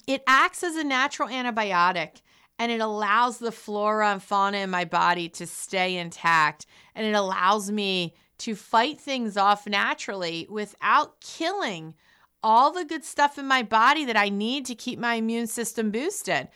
it 0.07 0.23
acts 0.27 0.63
as 0.63 0.75
a 0.75 0.83
natural 0.83 1.29
antibiotic 1.29 2.21
and 2.57 2.71
it 2.71 2.81
allows 2.81 3.39
the 3.39 3.51
flora 3.51 4.11
and 4.11 4.21
fauna 4.21 4.57
in 4.57 4.69
my 4.69 4.85
body 4.85 5.29
to 5.29 5.47
stay 5.47 5.97
intact 5.97 6.65
and 6.95 7.05
it 7.05 7.13
allows 7.13 7.71
me 7.71 8.13
to 8.37 8.55
fight 8.55 8.99
things 8.99 9.37
off 9.37 9.67
naturally 9.67 10.47
without 10.49 11.19
killing 11.21 11.93
all 12.41 12.71
the 12.71 12.85
good 12.85 13.03
stuff 13.03 13.37
in 13.37 13.45
my 13.45 13.63
body 13.63 14.05
that 14.05 14.17
I 14.17 14.29
need 14.29 14.65
to 14.67 14.75
keep 14.75 14.97
my 14.99 15.15
immune 15.15 15.47
system 15.47 15.91
boosted. 15.91 16.47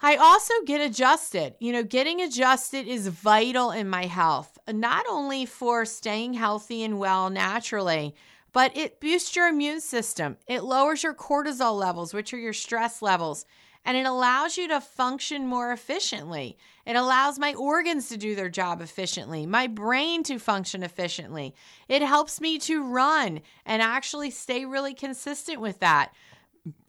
I 0.00 0.16
also 0.16 0.54
get 0.64 0.80
adjusted. 0.80 1.54
You 1.58 1.72
know, 1.72 1.82
getting 1.82 2.20
adjusted 2.20 2.86
is 2.86 3.08
vital 3.08 3.70
in 3.70 3.88
my 3.88 4.04
health, 4.04 4.58
not 4.68 5.04
only 5.08 5.44
for 5.46 5.84
staying 5.84 6.34
healthy 6.34 6.84
and 6.84 6.98
well 6.98 7.30
naturally, 7.30 8.14
but 8.52 8.76
it 8.76 9.00
boosts 9.00 9.34
your 9.36 9.48
immune 9.48 9.80
system. 9.80 10.36
It 10.46 10.64
lowers 10.64 11.02
your 11.02 11.14
cortisol 11.14 11.78
levels, 11.78 12.14
which 12.14 12.32
are 12.32 12.38
your 12.38 12.52
stress 12.52 13.02
levels, 13.02 13.44
and 13.84 13.96
it 13.96 14.06
allows 14.06 14.56
you 14.56 14.68
to 14.68 14.80
function 14.80 15.46
more 15.46 15.72
efficiently. 15.72 16.58
It 16.84 16.96
allows 16.96 17.38
my 17.38 17.54
organs 17.54 18.08
to 18.08 18.16
do 18.16 18.34
their 18.34 18.48
job 18.48 18.80
efficiently, 18.80 19.46
my 19.46 19.66
brain 19.66 20.22
to 20.24 20.38
function 20.38 20.82
efficiently. 20.82 21.54
It 21.88 22.02
helps 22.02 22.40
me 22.40 22.58
to 22.60 22.82
run 22.84 23.40
and 23.64 23.80
actually 23.82 24.30
stay 24.30 24.64
really 24.64 24.94
consistent 24.94 25.60
with 25.60 25.80
that. 25.80 26.12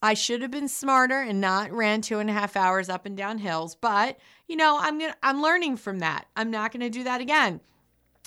I 0.02 0.14
should 0.14 0.42
have 0.42 0.52
been 0.52 0.68
smarter 0.68 1.22
and 1.22 1.40
not 1.40 1.72
ran 1.72 2.02
two 2.02 2.20
and 2.20 2.30
a 2.30 2.34
half 2.34 2.56
hours 2.56 2.90
up 2.90 3.06
and 3.06 3.16
down 3.16 3.38
hills, 3.38 3.76
but 3.76 4.18
you 4.48 4.56
know, 4.56 4.78
I'm 4.80 5.00
gonna 5.00 5.16
I'm 5.24 5.42
learning 5.42 5.78
from 5.78 6.00
that. 6.00 6.28
I'm 6.36 6.52
not 6.52 6.72
gonna 6.72 6.90
do 6.90 7.04
that 7.04 7.22
again. 7.22 7.62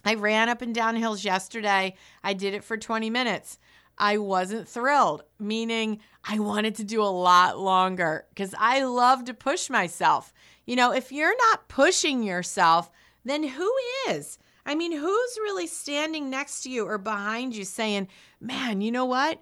I 0.04 0.14
ran 0.14 0.48
up 0.48 0.62
and 0.62 0.74
down 0.74 0.96
hills 0.96 1.24
yesterday. 1.24 1.94
I 2.22 2.32
did 2.34 2.54
it 2.54 2.64
for 2.64 2.76
20 2.76 3.10
minutes. 3.10 3.58
I 3.98 4.18
wasn't 4.18 4.68
thrilled, 4.68 5.22
meaning 5.38 6.00
I 6.24 6.38
wanted 6.38 6.74
to 6.76 6.84
do 6.84 7.02
a 7.02 7.04
lot 7.04 7.58
longer 7.58 8.26
because 8.30 8.54
I 8.58 8.84
love 8.84 9.24
to 9.24 9.34
push 9.34 9.70
myself. 9.70 10.32
You 10.66 10.76
know, 10.76 10.92
if 10.92 11.12
you're 11.12 11.36
not 11.50 11.68
pushing 11.68 12.22
yourself, 12.22 12.90
then 13.24 13.42
who 13.42 13.72
is? 14.08 14.38
I 14.64 14.74
mean, 14.74 14.92
who's 14.92 15.38
really 15.38 15.66
standing 15.66 16.30
next 16.30 16.62
to 16.62 16.70
you 16.70 16.86
or 16.86 16.98
behind 16.98 17.54
you 17.54 17.64
saying, 17.64 18.08
man, 18.40 18.80
you 18.80 18.92
know 18.92 19.04
what? 19.04 19.40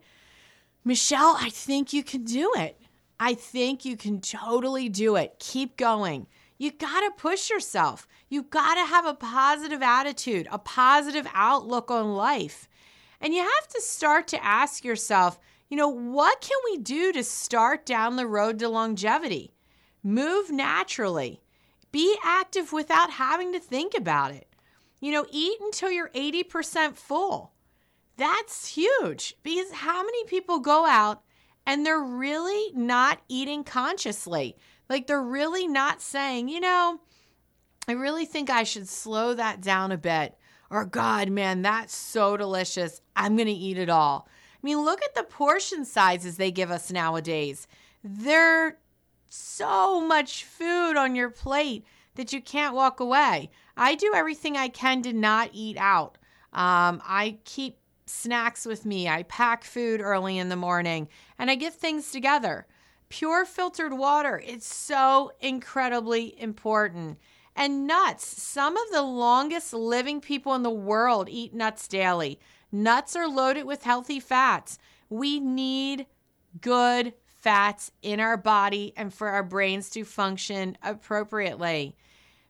Michelle, 0.84 1.36
I 1.38 1.50
think 1.50 1.92
you 1.92 2.02
can 2.02 2.24
do 2.24 2.52
it. 2.56 2.80
I 3.18 3.34
think 3.34 3.84
you 3.84 3.96
can 3.96 4.20
totally 4.20 4.88
do 4.88 5.16
it. 5.16 5.36
Keep 5.38 5.76
going. 5.76 6.26
You 6.60 6.70
got 6.70 7.00
to 7.00 7.10
push 7.16 7.48
yourself. 7.48 8.06
You 8.28 8.42
got 8.42 8.74
to 8.74 8.84
have 8.84 9.06
a 9.06 9.14
positive 9.14 9.80
attitude, 9.80 10.46
a 10.52 10.58
positive 10.58 11.26
outlook 11.32 11.90
on 11.90 12.14
life. 12.14 12.68
And 13.18 13.32
you 13.32 13.40
have 13.40 13.68
to 13.68 13.80
start 13.80 14.28
to 14.28 14.44
ask 14.44 14.84
yourself, 14.84 15.38
you 15.70 15.78
know, 15.78 15.88
what 15.88 16.42
can 16.42 16.58
we 16.70 16.76
do 16.76 17.14
to 17.14 17.24
start 17.24 17.86
down 17.86 18.16
the 18.16 18.26
road 18.26 18.58
to 18.58 18.68
longevity? 18.68 19.54
Move 20.02 20.50
naturally. 20.50 21.40
Be 21.92 22.14
active 22.22 22.74
without 22.74 23.12
having 23.12 23.54
to 23.54 23.58
think 23.58 23.94
about 23.96 24.32
it. 24.32 24.46
You 25.00 25.12
know, 25.12 25.24
eat 25.30 25.58
until 25.62 25.90
you're 25.90 26.10
80% 26.10 26.94
full. 26.94 27.52
That's 28.18 28.66
huge 28.66 29.34
because 29.42 29.72
how 29.72 30.02
many 30.02 30.24
people 30.26 30.58
go 30.58 30.84
out 30.84 31.22
and 31.66 31.86
they're 31.86 32.02
really 32.02 32.70
not 32.74 33.22
eating 33.30 33.64
consciously? 33.64 34.58
Like 34.90 35.06
they're 35.06 35.22
really 35.22 35.68
not 35.68 36.02
saying, 36.02 36.48
you 36.48 36.60
know, 36.60 37.00
I 37.88 37.92
really 37.92 38.26
think 38.26 38.50
I 38.50 38.64
should 38.64 38.88
slow 38.88 39.32
that 39.34 39.62
down 39.62 39.92
a 39.92 39.96
bit. 39.96 40.36
Or, 40.68 40.84
God, 40.84 41.30
man, 41.30 41.62
that's 41.62 41.94
so 41.94 42.36
delicious. 42.36 43.00
I'm 43.16 43.36
going 43.36 43.46
to 43.46 43.52
eat 43.52 43.78
it 43.78 43.88
all. 43.88 44.28
I 44.28 44.58
mean, 44.62 44.84
look 44.84 45.02
at 45.02 45.14
the 45.14 45.22
portion 45.22 45.84
sizes 45.84 46.36
they 46.36 46.50
give 46.50 46.70
us 46.70 46.92
nowadays. 46.92 47.66
They're 48.04 48.78
so 49.28 50.00
much 50.00 50.44
food 50.44 50.96
on 50.96 51.14
your 51.14 51.30
plate 51.30 51.84
that 52.16 52.32
you 52.32 52.42
can't 52.42 52.74
walk 52.74 53.00
away. 53.00 53.50
I 53.76 53.94
do 53.94 54.12
everything 54.14 54.56
I 54.56 54.68
can 54.68 55.02
to 55.02 55.12
not 55.12 55.50
eat 55.52 55.76
out. 55.78 56.18
Um, 56.52 57.00
I 57.04 57.38
keep 57.44 57.78
snacks 58.06 58.66
with 58.66 58.84
me. 58.84 59.08
I 59.08 59.22
pack 59.22 59.62
food 59.62 60.00
early 60.00 60.36
in 60.36 60.48
the 60.48 60.56
morning 60.56 61.08
and 61.38 61.48
I 61.48 61.54
get 61.54 61.74
things 61.74 62.10
together. 62.10 62.66
Pure 63.10 63.44
filtered 63.44 63.92
water, 63.92 64.40
it's 64.46 64.72
so 64.72 65.32
incredibly 65.40 66.40
important. 66.40 67.18
And 67.56 67.86
nuts, 67.86 68.24
some 68.24 68.76
of 68.76 68.90
the 68.92 69.02
longest 69.02 69.74
living 69.74 70.20
people 70.20 70.54
in 70.54 70.62
the 70.62 70.70
world 70.70 71.28
eat 71.28 71.52
nuts 71.52 71.88
daily. 71.88 72.38
Nuts 72.70 73.16
are 73.16 73.28
loaded 73.28 73.64
with 73.64 73.82
healthy 73.82 74.20
fats. 74.20 74.78
We 75.08 75.40
need 75.40 76.06
good 76.60 77.12
fats 77.24 77.90
in 78.00 78.20
our 78.20 78.36
body 78.36 78.92
and 78.96 79.12
for 79.12 79.28
our 79.28 79.42
brains 79.42 79.90
to 79.90 80.04
function 80.04 80.78
appropriately. 80.80 81.96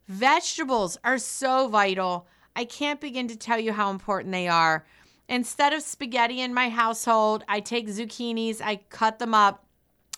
Vegetables 0.09 0.99
are 1.03 1.19
so 1.19 1.69
vital. 1.69 2.27
I 2.55 2.67
can't 2.67 3.01
begin 3.01 3.29
to 3.29 3.37
tell 3.37 3.59
you 3.59 3.73
how 3.73 3.91
important 3.91 4.33
they 4.33 4.47
are. 4.47 4.85
Instead 5.27 5.73
of 5.73 5.83
spaghetti 5.83 6.41
in 6.41 6.53
my 6.53 6.69
household, 6.69 7.45
I 7.49 7.61
take 7.61 7.89
zucchinis, 7.89 8.61
I 8.61 8.77
cut 8.91 9.19
them 9.19 9.33
up, 9.33 9.65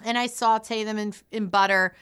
and 0.05 0.19
I 0.19 0.27
saute 0.27 0.85
them 0.85 0.99
in, 0.99 1.15
in 1.31 1.47
butter. 1.47 1.95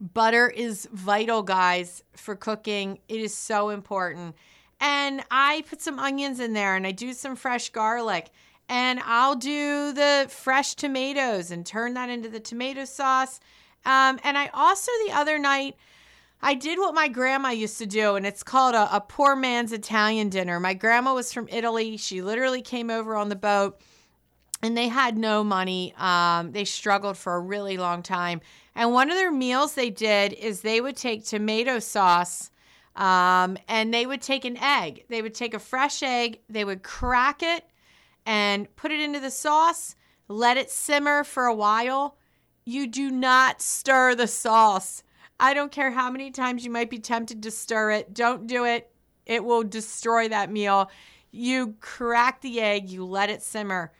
Butter 0.00 0.48
is 0.48 0.88
vital, 0.92 1.42
guys, 1.42 2.02
for 2.14 2.36
cooking. 2.36 2.98
It 3.08 3.20
is 3.20 3.34
so 3.34 3.70
important. 3.70 4.36
And 4.80 5.22
I 5.30 5.64
put 5.68 5.82
some 5.82 5.98
onions 5.98 6.38
in 6.38 6.52
there 6.52 6.76
and 6.76 6.86
I 6.86 6.92
do 6.92 7.12
some 7.12 7.34
fresh 7.34 7.70
garlic. 7.70 8.30
And 8.68 9.00
I'll 9.04 9.34
do 9.34 9.92
the 9.92 10.26
fresh 10.28 10.74
tomatoes 10.74 11.50
and 11.50 11.64
turn 11.64 11.94
that 11.94 12.10
into 12.10 12.28
the 12.28 12.38
tomato 12.38 12.84
sauce. 12.84 13.40
Um, 13.84 14.20
and 14.22 14.36
I 14.36 14.50
also, 14.52 14.92
the 15.06 15.12
other 15.14 15.38
night, 15.38 15.76
I 16.42 16.54
did 16.54 16.78
what 16.78 16.94
my 16.94 17.08
grandma 17.08 17.48
used 17.48 17.78
to 17.78 17.86
do, 17.86 18.14
and 18.14 18.24
it's 18.24 18.42
called 18.42 18.74
a, 18.74 18.94
a 18.94 19.00
poor 19.00 19.34
man's 19.34 19.72
Italian 19.72 20.28
dinner. 20.28 20.60
My 20.60 20.74
grandma 20.74 21.14
was 21.14 21.32
from 21.32 21.48
Italy. 21.50 21.96
She 21.96 22.22
literally 22.22 22.62
came 22.62 22.90
over 22.90 23.16
on 23.16 23.28
the 23.28 23.36
boat 23.36 23.80
and 24.62 24.76
they 24.76 24.88
had 24.88 25.16
no 25.16 25.44
money. 25.44 25.94
Um, 25.96 26.52
they 26.52 26.64
struggled 26.64 27.16
for 27.16 27.34
a 27.34 27.40
really 27.40 27.76
long 27.76 28.02
time. 28.02 28.40
And 28.74 28.92
one 28.92 29.10
of 29.10 29.16
their 29.16 29.32
meals 29.32 29.74
they 29.74 29.90
did 29.90 30.32
is 30.32 30.60
they 30.60 30.80
would 30.80 30.96
take 30.96 31.24
tomato 31.24 31.78
sauce 31.78 32.50
um, 32.96 33.56
and 33.68 33.94
they 33.94 34.06
would 34.06 34.20
take 34.20 34.44
an 34.44 34.56
egg. 34.56 35.04
They 35.08 35.22
would 35.22 35.34
take 35.34 35.54
a 35.54 35.58
fresh 35.58 36.02
egg, 36.02 36.40
they 36.48 36.64
would 36.64 36.82
crack 36.82 37.42
it 37.42 37.64
and 38.26 38.74
put 38.76 38.90
it 38.90 39.00
into 39.00 39.20
the 39.20 39.30
sauce, 39.30 39.94
let 40.28 40.56
it 40.56 40.70
simmer 40.70 41.24
for 41.24 41.44
a 41.44 41.54
while. 41.54 42.16
You 42.64 42.86
do 42.86 43.10
not 43.10 43.62
stir 43.62 44.14
the 44.14 44.26
sauce. 44.26 45.02
I 45.40 45.54
don't 45.54 45.72
care 45.72 45.92
how 45.92 46.10
many 46.10 46.30
times 46.30 46.64
you 46.64 46.70
might 46.70 46.90
be 46.90 46.98
tempted 46.98 47.42
to 47.44 47.50
stir 47.50 47.92
it. 47.92 48.12
Don't 48.12 48.46
do 48.46 48.64
it. 48.64 48.90
It 49.24 49.44
will 49.44 49.62
destroy 49.62 50.28
that 50.28 50.50
meal. 50.50 50.90
You 51.30 51.76
crack 51.80 52.40
the 52.40 52.60
egg, 52.60 52.90
you 52.90 53.04
let 53.04 53.30
it 53.30 53.42
simmer. 53.42 53.92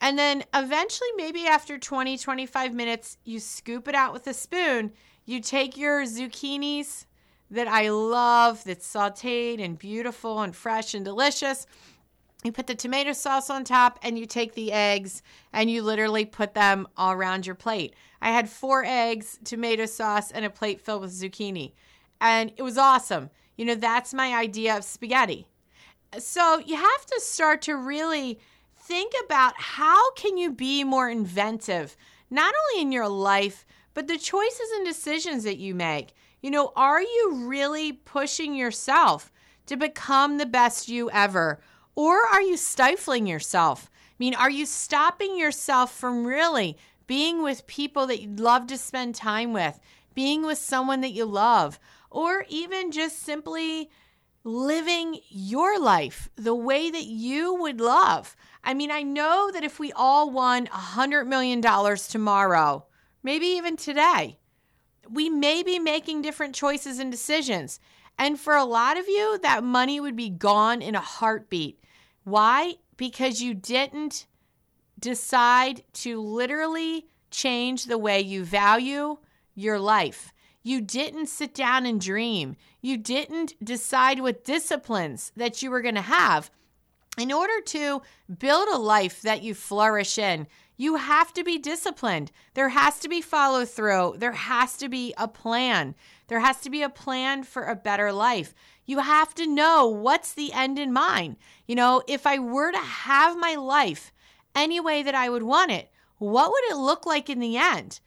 And 0.00 0.18
then 0.18 0.44
eventually, 0.54 1.08
maybe 1.16 1.46
after 1.46 1.78
20, 1.78 2.18
25 2.18 2.74
minutes, 2.74 3.16
you 3.24 3.40
scoop 3.40 3.88
it 3.88 3.94
out 3.94 4.12
with 4.12 4.26
a 4.26 4.34
spoon. 4.34 4.92
You 5.24 5.40
take 5.40 5.76
your 5.76 6.04
zucchinis 6.04 7.06
that 7.50 7.68
I 7.68 7.88
love, 7.88 8.62
that's 8.64 8.86
sauteed 8.92 9.62
and 9.62 9.78
beautiful 9.78 10.40
and 10.40 10.54
fresh 10.54 10.94
and 10.94 11.04
delicious. 11.04 11.66
You 12.44 12.52
put 12.52 12.66
the 12.66 12.74
tomato 12.74 13.12
sauce 13.12 13.50
on 13.50 13.64
top 13.64 13.98
and 14.02 14.18
you 14.18 14.26
take 14.26 14.54
the 14.54 14.72
eggs 14.72 15.22
and 15.52 15.70
you 15.70 15.82
literally 15.82 16.24
put 16.24 16.54
them 16.54 16.86
all 16.96 17.12
around 17.12 17.46
your 17.46 17.54
plate. 17.54 17.94
I 18.20 18.30
had 18.30 18.48
four 18.48 18.84
eggs, 18.84 19.38
tomato 19.44 19.86
sauce, 19.86 20.30
and 20.30 20.44
a 20.44 20.50
plate 20.50 20.80
filled 20.80 21.02
with 21.02 21.12
zucchini. 21.12 21.72
And 22.20 22.52
it 22.56 22.62
was 22.62 22.78
awesome. 22.78 23.30
You 23.56 23.64
know, 23.64 23.74
that's 23.74 24.14
my 24.14 24.34
idea 24.34 24.76
of 24.76 24.84
spaghetti. 24.84 25.46
So 26.18 26.58
you 26.64 26.76
have 26.76 27.06
to 27.06 27.20
start 27.20 27.62
to 27.62 27.76
really 27.76 28.38
think 28.86 29.12
about 29.24 29.54
how 29.56 30.12
can 30.12 30.38
you 30.38 30.52
be 30.52 30.84
more 30.84 31.10
inventive, 31.10 31.96
not 32.30 32.54
only 32.54 32.82
in 32.82 32.92
your 32.92 33.08
life, 33.08 33.66
but 33.94 34.06
the 34.06 34.18
choices 34.18 34.70
and 34.76 34.86
decisions 34.86 35.42
that 35.44 35.58
you 35.58 35.74
make. 35.74 36.14
You 36.40 36.50
know, 36.50 36.72
are 36.76 37.02
you 37.02 37.46
really 37.46 37.92
pushing 37.92 38.54
yourself 38.54 39.32
to 39.66 39.76
become 39.76 40.38
the 40.38 40.46
best 40.46 40.88
you 40.88 41.10
ever? 41.10 41.60
Or 41.96 42.26
are 42.26 42.42
you 42.42 42.56
stifling 42.56 43.26
yourself? 43.26 43.90
I 43.94 44.14
mean, 44.18 44.34
are 44.34 44.50
you 44.50 44.66
stopping 44.66 45.36
yourself 45.36 45.92
from 45.92 46.26
really 46.26 46.76
being 47.06 47.42
with 47.42 47.66
people 47.66 48.06
that 48.06 48.20
you'd 48.20 48.38
love 48.38 48.66
to 48.68 48.78
spend 48.78 49.14
time 49.14 49.52
with, 49.52 49.80
being 50.14 50.44
with 50.44 50.58
someone 50.58 51.00
that 51.00 51.12
you 51.12 51.24
love, 51.24 51.80
or 52.10 52.44
even 52.48 52.92
just 52.92 53.20
simply 53.20 53.90
living 54.44 55.18
your 55.28 55.78
life 55.80 56.28
the 56.36 56.54
way 56.54 56.90
that 56.90 57.06
you 57.06 57.54
would 57.54 57.80
love? 57.80 58.36
I 58.66 58.74
mean, 58.74 58.90
I 58.90 59.04
know 59.04 59.50
that 59.52 59.62
if 59.62 59.78
we 59.78 59.92
all 59.92 60.28
won 60.28 60.66
a 60.66 60.70
$100 60.70 61.28
million 61.28 61.62
tomorrow, 61.62 62.84
maybe 63.22 63.46
even 63.46 63.76
today, 63.76 64.40
we 65.08 65.30
may 65.30 65.62
be 65.62 65.78
making 65.78 66.22
different 66.22 66.52
choices 66.52 66.98
and 66.98 67.12
decisions. 67.12 67.78
And 68.18 68.40
for 68.40 68.56
a 68.56 68.64
lot 68.64 68.96
of 68.98 69.06
you, 69.06 69.38
that 69.44 69.62
money 69.62 70.00
would 70.00 70.16
be 70.16 70.30
gone 70.30 70.82
in 70.82 70.96
a 70.96 71.00
heartbeat. 71.00 71.78
Why? 72.24 72.74
Because 72.96 73.40
you 73.40 73.54
didn't 73.54 74.26
decide 74.98 75.84
to 75.92 76.20
literally 76.20 77.06
change 77.30 77.84
the 77.84 77.98
way 77.98 78.20
you 78.20 78.44
value 78.44 79.18
your 79.54 79.78
life. 79.78 80.32
You 80.64 80.80
didn't 80.80 81.26
sit 81.26 81.54
down 81.54 81.86
and 81.86 82.00
dream. 82.00 82.56
You 82.80 82.96
didn't 82.96 83.54
decide 83.62 84.18
what 84.18 84.44
disciplines 84.44 85.30
that 85.36 85.62
you 85.62 85.70
were 85.70 85.82
going 85.82 85.94
to 85.94 86.00
have 86.00 86.50
in 87.18 87.32
order 87.32 87.60
to 87.60 88.02
build 88.38 88.68
a 88.68 88.78
life 88.78 89.22
that 89.22 89.42
you 89.42 89.54
flourish 89.54 90.18
in, 90.18 90.46
you 90.76 90.96
have 90.96 91.32
to 91.32 91.42
be 91.42 91.58
disciplined. 91.58 92.30
There 92.54 92.68
has 92.68 92.98
to 93.00 93.08
be 93.08 93.22
follow 93.22 93.64
through. 93.64 94.16
There 94.18 94.32
has 94.32 94.76
to 94.78 94.88
be 94.88 95.14
a 95.16 95.26
plan. 95.26 95.94
There 96.28 96.40
has 96.40 96.60
to 96.60 96.70
be 96.70 96.82
a 96.82 96.90
plan 96.90 97.44
for 97.44 97.64
a 97.64 97.74
better 97.74 98.12
life. 98.12 98.54
You 98.84 98.98
have 98.98 99.34
to 99.36 99.46
know 99.46 99.86
what's 99.86 100.34
the 100.34 100.52
end 100.52 100.78
in 100.78 100.92
mind. 100.92 101.36
You 101.66 101.76
know, 101.76 102.02
if 102.06 102.26
I 102.26 102.38
were 102.38 102.72
to 102.72 102.78
have 102.78 103.38
my 103.38 103.54
life 103.54 104.12
any 104.54 104.78
way 104.80 105.02
that 105.02 105.14
I 105.14 105.30
would 105.30 105.42
want 105.42 105.72
it, 105.72 105.90
what 106.18 106.50
would 106.50 106.64
it 106.70 106.76
look 106.76 107.06
like 107.06 107.30
in 107.30 107.40
the 107.40 107.56
end? 107.56 108.00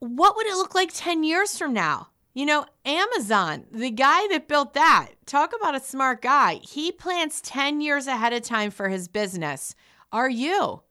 What 0.00 0.36
would 0.36 0.46
it 0.46 0.56
look 0.56 0.74
like 0.74 0.90
10 0.92 1.24
years 1.24 1.56
from 1.56 1.72
now? 1.72 2.08
You 2.38 2.46
know, 2.46 2.66
Amazon, 2.84 3.64
the 3.72 3.90
guy 3.90 4.28
that 4.28 4.46
built 4.46 4.74
that, 4.74 5.08
talk 5.26 5.52
about 5.52 5.74
a 5.74 5.80
smart 5.80 6.22
guy. 6.22 6.60
He 6.62 6.92
plans 6.92 7.40
10 7.40 7.80
years 7.80 8.06
ahead 8.06 8.32
of 8.32 8.42
time 8.42 8.70
for 8.70 8.88
his 8.88 9.08
business. 9.08 9.74
Are 10.12 10.30
you? 10.30 10.82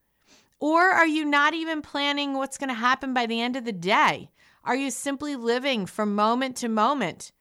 Or 0.60 0.82
are 0.82 1.08
you 1.08 1.24
not 1.24 1.54
even 1.54 1.82
planning 1.82 2.34
what's 2.34 2.58
going 2.58 2.68
to 2.68 2.74
happen 2.74 3.14
by 3.14 3.28
the 3.28 3.40
end 3.40 3.56
of 3.56 3.64
the 3.64 3.72
day? 3.72 4.30
Are 4.66 4.76
you 4.76 4.92
simply 4.92 5.38
living 5.38 5.86
from 5.86 6.16
moment 6.16 6.58
to 6.58 6.68
moment? 6.68 7.32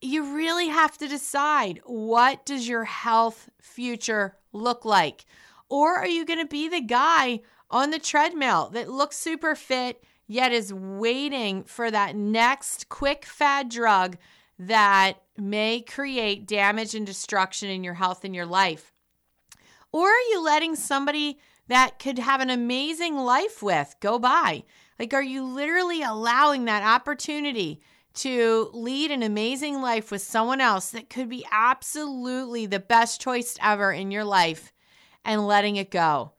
You 0.00 0.36
really 0.36 0.68
have 0.68 0.96
to 0.98 1.08
decide 1.08 1.80
what 1.86 2.46
does 2.46 2.68
your 2.68 2.84
health 2.84 3.50
future 3.60 4.36
look 4.52 4.84
like? 4.84 5.24
Or 5.68 5.96
are 5.96 6.06
you 6.06 6.24
going 6.24 6.38
to 6.38 6.46
be 6.46 6.68
the 6.68 6.82
guy 6.82 7.40
on 7.68 7.90
the 7.90 7.98
treadmill 7.98 8.70
that 8.74 8.88
looks 8.88 9.18
super 9.18 9.56
fit 9.56 10.04
yet 10.26 10.52
is 10.52 10.72
waiting 10.72 11.64
for 11.64 11.90
that 11.90 12.16
next 12.16 12.88
quick 12.88 13.24
fad 13.24 13.68
drug 13.68 14.16
that 14.58 15.14
may 15.36 15.80
create 15.80 16.46
damage 16.46 16.94
and 16.94 17.06
destruction 17.06 17.68
in 17.68 17.84
your 17.84 17.94
health 17.94 18.24
and 18.24 18.34
your 18.34 18.46
life? 18.46 18.92
Or 19.92 20.08
are 20.08 20.30
you 20.30 20.42
letting 20.42 20.76
somebody 20.76 21.38
that 21.68 21.98
could 21.98 22.18
have 22.18 22.40
an 22.40 22.50
amazing 22.50 23.16
life 23.16 23.62
with 23.62 23.94
go 24.00 24.18
by? 24.18 24.64
Like, 24.98 25.12
are 25.14 25.22
you 25.22 25.44
literally 25.44 26.02
allowing 26.02 26.64
that 26.64 26.82
opportunity 26.82 27.80
to 28.14 28.70
lead 28.72 29.10
an 29.10 29.22
amazing 29.22 29.82
life 29.82 30.10
with 30.10 30.22
someone 30.22 30.60
else 30.60 30.90
that 30.90 31.10
could 31.10 31.28
be 31.28 31.44
absolutely 31.50 32.66
the 32.66 32.80
best 32.80 33.20
choice 33.20 33.58
ever 33.62 33.92
in 33.92 34.10
your 34.10 34.24
life 34.24 34.72
and 35.24 35.46
letting 35.46 35.76
it 35.76 35.90
go? 35.90 36.32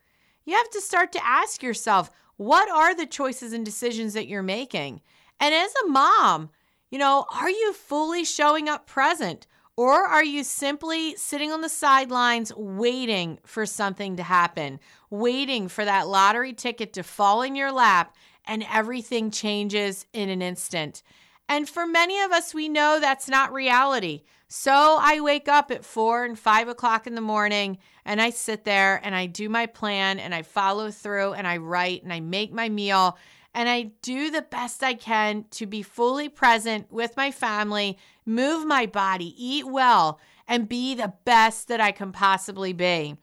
You 0.45 0.55
have 0.55 0.69
to 0.71 0.81
start 0.81 1.11
to 1.11 1.25
ask 1.25 1.61
yourself, 1.61 2.09
what 2.37 2.69
are 2.69 2.95
the 2.95 3.05
choices 3.05 3.53
and 3.53 3.65
decisions 3.65 4.13
that 4.13 4.27
you're 4.27 4.43
making? 4.43 5.01
And 5.39 5.53
as 5.53 5.73
a 5.83 5.87
mom, 5.87 6.49
you 6.89 6.97
know, 6.97 7.25
are 7.33 7.49
you 7.49 7.73
fully 7.73 8.23
showing 8.23 8.69
up 8.69 8.87
present? 8.87 9.47
Or 9.75 10.05
are 10.05 10.23
you 10.23 10.43
simply 10.43 11.15
sitting 11.15 11.51
on 11.51 11.61
the 11.61 11.69
sidelines 11.69 12.51
waiting 12.55 13.37
for 13.45 13.67
something 13.67 14.15
to 14.15 14.23
happen, 14.23 14.79
waiting 15.11 15.67
for 15.67 15.85
that 15.85 16.07
lottery 16.07 16.53
ticket 16.53 16.93
to 16.93 17.03
fall 17.03 17.43
in 17.43 17.55
your 17.55 17.71
lap 17.71 18.15
and 18.45 18.65
everything 18.71 19.29
changes 19.29 20.07
in 20.13 20.29
an 20.29 20.41
instant? 20.41 21.03
And 21.49 21.67
for 21.67 21.87
many 21.87 22.21
of 22.21 22.31
us, 22.31 22.53
we 22.53 22.67
know 22.67 22.99
that's 22.99 23.29
not 23.29 23.53
reality. 23.53 24.23
So 24.49 24.97
I 25.01 25.19
wake 25.19 25.47
up 25.47 25.71
at 25.71 25.83
four 25.83 26.23
and 26.23 26.39
five 26.39 26.67
o'clock 26.67 27.05
in 27.05 27.15
the 27.15 27.21
morning 27.21 27.77
and 28.05 28.21
I 28.21 28.29
sit 28.29 28.63
there 28.63 29.01
and 29.03 29.13
I 29.13 29.25
do 29.25 29.49
my 29.49 29.65
plan 29.65 30.19
and 30.19 30.33
I 30.33 30.41
follow 30.41 30.89
through 30.89 31.33
and 31.33 31.45
I 31.45 31.57
write 31.57 32.03
and 32.03 32.13
I 32.13 32.21
make 32.21 32.53
my 32.53 32.69
meal 32.69 33.17
and 33.53 33.67
I 33.67 33.91
do 34.01 34.29
the 34.29 34.43
best 34.43 34.83
I 34.83 34.93
can 34.93 35.45
to 35.51 35.65
be 35.65 35.81
fully 35.81 36.29
present 36.29 36.91
with 36.91 37.17
my 37.17 37.31
family, 37.31 37.97
move 38.25 38.65
my 38.65 38.85
body, 38.85 39.33
eat 39.37 39.65
well, 39.65 40.19
and 40.47 40.69
be 40.69 40.95
the 40.95 41.13
best 41.25 41.67
that 41.67 41.81
I 41.81 41.91
can 41.91 42.11
possibly 42.11 42.71
be. 42.71 43.17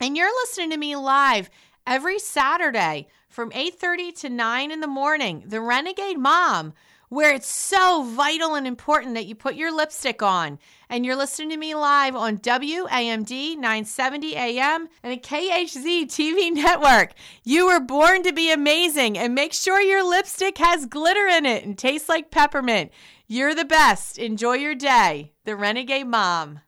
And 0.00 0.16
you're 0.16 0.34
listening 0.42 0.70
to 0.70 0.78
me 0.78 0.96
live 0.96 1.48
every 1.86 2.18
Saturday 2.18 3.06
from 3.28 3.52
8:30 3.52 4.12
to 4.20 4.30
9 4.30 4.70
in 4.70 4.80
the 4.80 4.86
morning. 4.86 5.44
The 5.46 5.60
Renegade 5.60 6.18
Mom 6.18 6.72
where 7.08 7.34
it's 7.34 7.48
so 7.48 8.02
vital 8.02 8.54
and 8.54 8.66
important 8.66 9.14
that 9.14 9.26
you 9.26 9.34
put 9.34 9.54
your 9.54 9.74
lipstick 9.74 10.22
on. 10.22 10.58
And 10.88 11.04
you're 11.04 11.16
listening 11.16 11.50
to 11.50 11.56
me 11.56 11.74
live 11.74 12.14
on 12.14 12.38
WAMD 12.38 13.56
970 13.56 14.36
AM 14.36 14.88
and 15.02 15.12
a 15.12 15.16
KHZ 15.16 16.04
TV 16.04 16.52
network. 16.52 17.12
You 17.44 17.66
were 17.66 17.80
born 17.80 18.22
to 18.22 18.32
be 18.32 18.52
amazing 18.52 19.18
and 19.18 19.34
make 19.34 19.52
sure 19.52 19.80
your 19.80 20.08
lipstick 20.08 20.58
has 20.58 20.86
glitter 20.86 21.26
in 21.26 21.46
it 21.46 21.64
and 21.64 21.76
tastes 21.76 22.08
like 22.08 22.30
peppermint. 22.30 22.92
You're 23.26 23.54
the 23.54 23.64
best. 23.64 24.18
Enjoy 24.18 24.54
your 24.54 24.74
day. 24.74 25.32
The 25.44 25.56
Renegade 25.56 26.06
Mom. 26.06 26.60